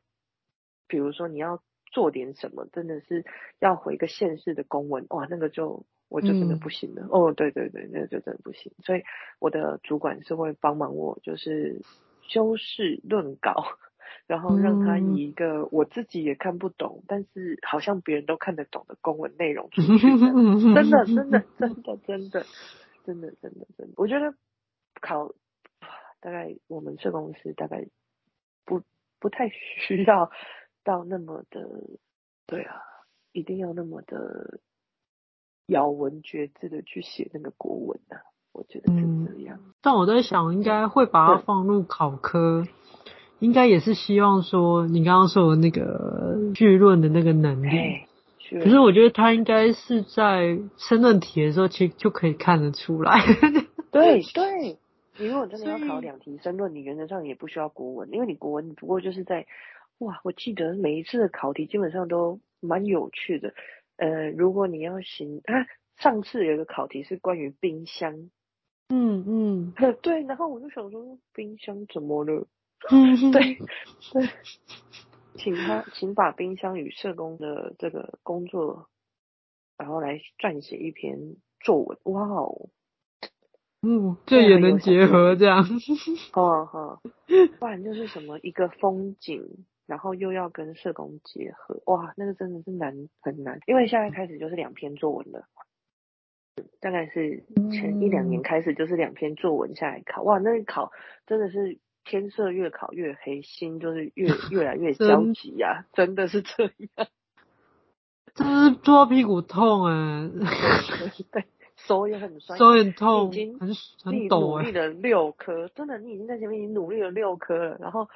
[0.88, 3.26] 比如说你要做点什么，真的是
[3.60, 5.86] 要回个县市的公文，哇，那个就。
[6.14, 8.74] 我就真的不行了，嗯、哦，对对对，那个就真的不行。
[8.84, 9.04] 所以
[9.40, 11.84] 我的主管是会帮忙我，就是
[12.24, 13.78] 修饰论稿，
[14.28, 20.28] 然后让他以一个我自己也看不懂，嗯、但是好像别人都看得懂的公文内容出去的。
[20.76, 22.46] 真的，真的，真的，真的，
[23.06, 23.94] 真的，真的，真的。
[23.96, 24.36] 我觉得
[25.00, 25.34] 考
[26.20, 27.88] 大概我们社公司大概
[28.66, 28.82] 不
[29.18, 30.30] 不太需要
[30.84, 31.68] 到那么的，
[32.46, 32.76] 对啊，
[33.32, 34.60] 一定要那么的。
[35.68, 38.20] 咬文嚼字的去写那个国文啊，
[38.52, 39.58] 我觉得是这样。
[39.64, 42.66] 嗯、但我在想，应该会把它放入考科，
[43.40, 48.02] 应该也是希望说你刚刚说的那个绪论的那个能力。
[48.50, 53.22] 可是我觉得他应该是在申论题的时候，其实就可以看得出来。
[53.92, 54.78] 对对，
[55.18, 59.48] 你如果真的要考两题申论，你原则上也不需要国文，因为你国文不过就是在
[60.02, 63.54] 哇，我记得每一次的考题基本上都蛮有趣的。
[63.98, 68.32] 呃，如果你要行，啊，上次有一个考题是关于冰箱，
[68.90, 72.48] 嗯嗯，嗯 对，然后我就想说冰箱怎么了？
[72.90, 73.60] 嗯，对
[74.12, 74.28] 对，
[75.36, 78.90] 请他请把冰箱与社工的这个工作，
[79.78, 82.70] 然后来撰写一篇作文，哇哦，
[83.84, 85.64] 嗯，这也能结合这样，
[86.34, 87.02] 哈哈，
[87.60, 89.64] 不然就是什么一个风景。
[89.92, 95.44] 然后又要跟社工结合，哇，那个真的是难很难，因为现在开始就是两篇作文了，
[96.80, 100.94] 大概是前一两年开始就是两篇作文下来考，哇，那个考
[101.28, 107.08] 真的是天色越考越黑，心就是越 越来越焦急呀、啊，真的是这样，
[108.34, 110.32] 真是坐屁股痛啊，
[111.34, 111.44] 对，
[111.76, 113.68] 手也很酸，手也很痛，已经很
[114.06, 118.08] 很努力了六科，真的，你已经在前面已经努力了六科了，然后。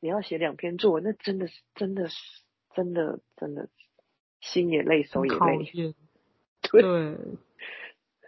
[0.00, 2.16] 你要写两篇作文，那真的是，真的是，
[2.74, 3.68] 真的，真的，
[4.40, 5.94] 心也累，手也累。
[6.62, 6.82] 对，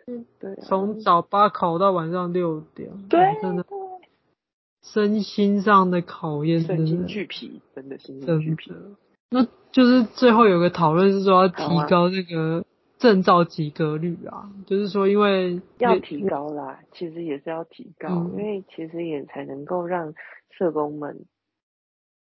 [0.07, 3.65] 嗯，对，从早八考到晚上六点，对，真的，
[4.83, 8.73] 身心上的考验，身心俱疲，真的身心俱疲。
[9.31, 12.67] 那就是最后有个讨论是说要提高那个
[12.99, 20.13] 证照及格率啊，就是说因为要提高啦，其实也是要提高，因为其实也才能够让
[20.51, 21.25] 社工们。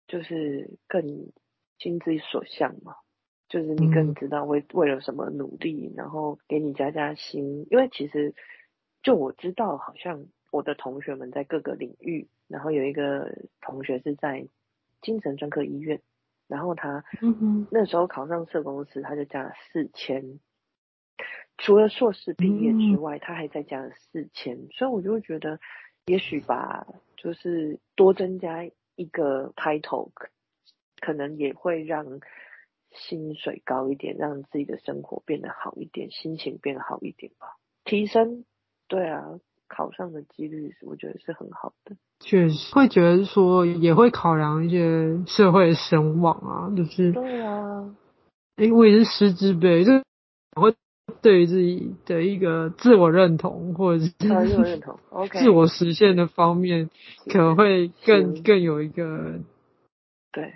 [0.08, 1.30] 就是更
[1.78, 2.96] 心之所向嘛，
[3.48, 7.66] 就是你更知道为为了什么努力，然后给你加加薪。
[7.70, 8.34] 因为其实
[9.02, 13.30] 就我知道，好像我的同学们在各个领域，然后有一个
[13.60, 14.48] 同学是在
[15.02, 16.00] 精神专科医院，
[16.48, 17.04] 然后他
[17.70, 20.40] 那时候考上社工师，他就加了四千，
[21.58, 25.60] 除了硕士毕业之外，他还在加了四千，所以我就觉得，
[26.06, 26.86] 也许吧，
[27.16, 28.68] 就是多增加。
[28.98, 30.10] 一个 title
[31.00, 32.20] 可能也会让
[32.90, 37.56] 薪水高一点，让自己的生活变得好一点，心情变好一点吧。
[37.84, 38.44] 提升，
[38.88, 39.38] 对啊，
[39.68, 41.96] 考上的几率我觉得是很好的。
[42.20, 47.94] 确实会觉得说也会考量一些社会的声望啊，就是对啊，
[48.56, 49.92] 因为我也是师资辈，就
[50.60, 50.74] 会
[51.22, 56.90] 对于自己的一个自我认同或者是自我认同，OK，自我实现的方面
[57.30, 59.40] 可能会更更有一个
[60.32, 60.54] 对。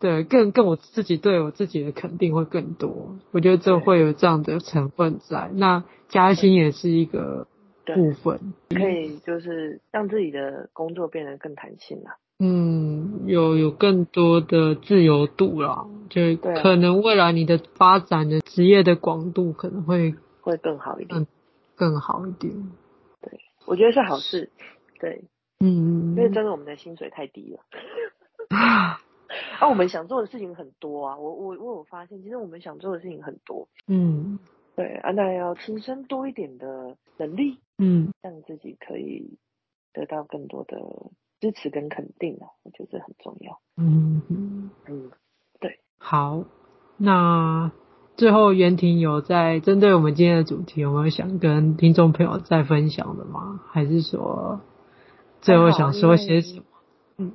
[0.00, 5.48] 对更更我自己对我自己的肯定会更多，我觉得这会有这样的成分在。
[5.54, 7.46] 那加薪也是一个
[7.86, 12.18] 部分，可以就是让自己的工作变得更弹性了。
[12.38, 12.93] 嗯，
[13.26, 21.26] 有有更多的自由度啦，就可能未来你的发展的职业的广度可能会会更好一点，嗯，
[21.74, 22.52] 更好一点。
[23.20, 24.50] 对，我觉得是好事。
[25.00, 25.24] 对，
[25.60, 27.60] 嗯，因为真的我们的薪水太低了。
[28.48, 29.00] 啊，
[29.68, 33.68] 我们想做的事情很多啊，我我我有发现，其实我们想做的事情很多。
[33.86, 34.38] 嗯，
[34.76, 39.38] 对，啊，那要提升多一点的能力，嗯，让自己可以
[39.92, 40.78] 得到更多的。
[41.44, 43.60] 支持跟肯定啊，我觉得这很重要。
[43.76, 45.10] 嗯嗯嗯，
[45.60, 45.78] 对。
[45.98, 46.46] 好，
[46.96, 47.70] 那
[48.16, 53.60] 最后袁婷有在针对我们今天的主题，有没有想跟听众朋友再分享的吗？
[53.66, 54.62] 还是说
[55.42, 56.64] 最后想说些什么？
[57.18, 57.34] 嗯，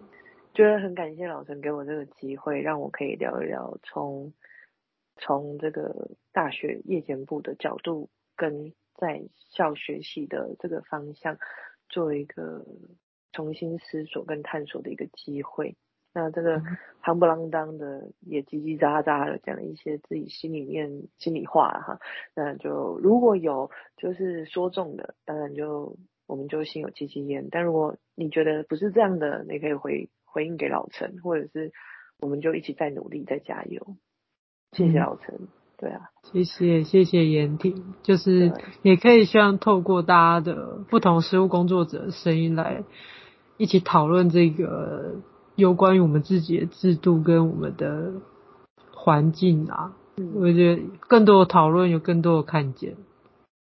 [0.55, 4.33] 觉得很感谢老陈给我这个机会，让我可以聊一聊从
[5.17, 9.21] 从这个大学夜间部的角度跟在
[9.51, 11.37] 校学习的这个方向
[11.89, 12.65] 做一个
[13.31, 15.75] 重新思索跟探索的一个机会。
[16.11, 16.59] 那这个
[17.03, 21.99] 夯不啷当的也叽叽喳喳的讲了一些自己心里面心里话哈，
[22.35, 27.47] 那就如果有就是说中的，当然就我们就心有戚戚焉。
[27.51, 31.71] 但如果你觉得不是这样的，你可以回回应给老陈，或者是
[32.17, 33.95] 我们就一起再努力再加油。
[34.71, 35.47] 谢谢老陈，嗯、
[35.79, 38.51] 对啊，谢谢谢谢严婷，就是
[38.81, 42.83] 也可以希望透过大家的不同实务工作者的声音来
[43.57, 45.15] 一起讨论这个。
[45.55, 48.13] 有关于我们自己的制度跟我们的
[48.93, 52.95] 环境啊，嗯、我觉得更多的讨论有更多的看见。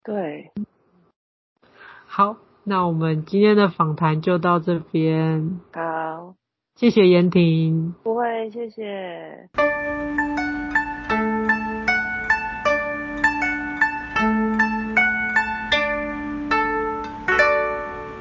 [0.05, 0.53] 对，
[2.07, 5.59] 好，那我们今天的访谈就到这边。
[5.73, 6.37] 好，
[6.77, 7.97] 谢谢严婷。
[8.05, 9.49] 不会，谢谢。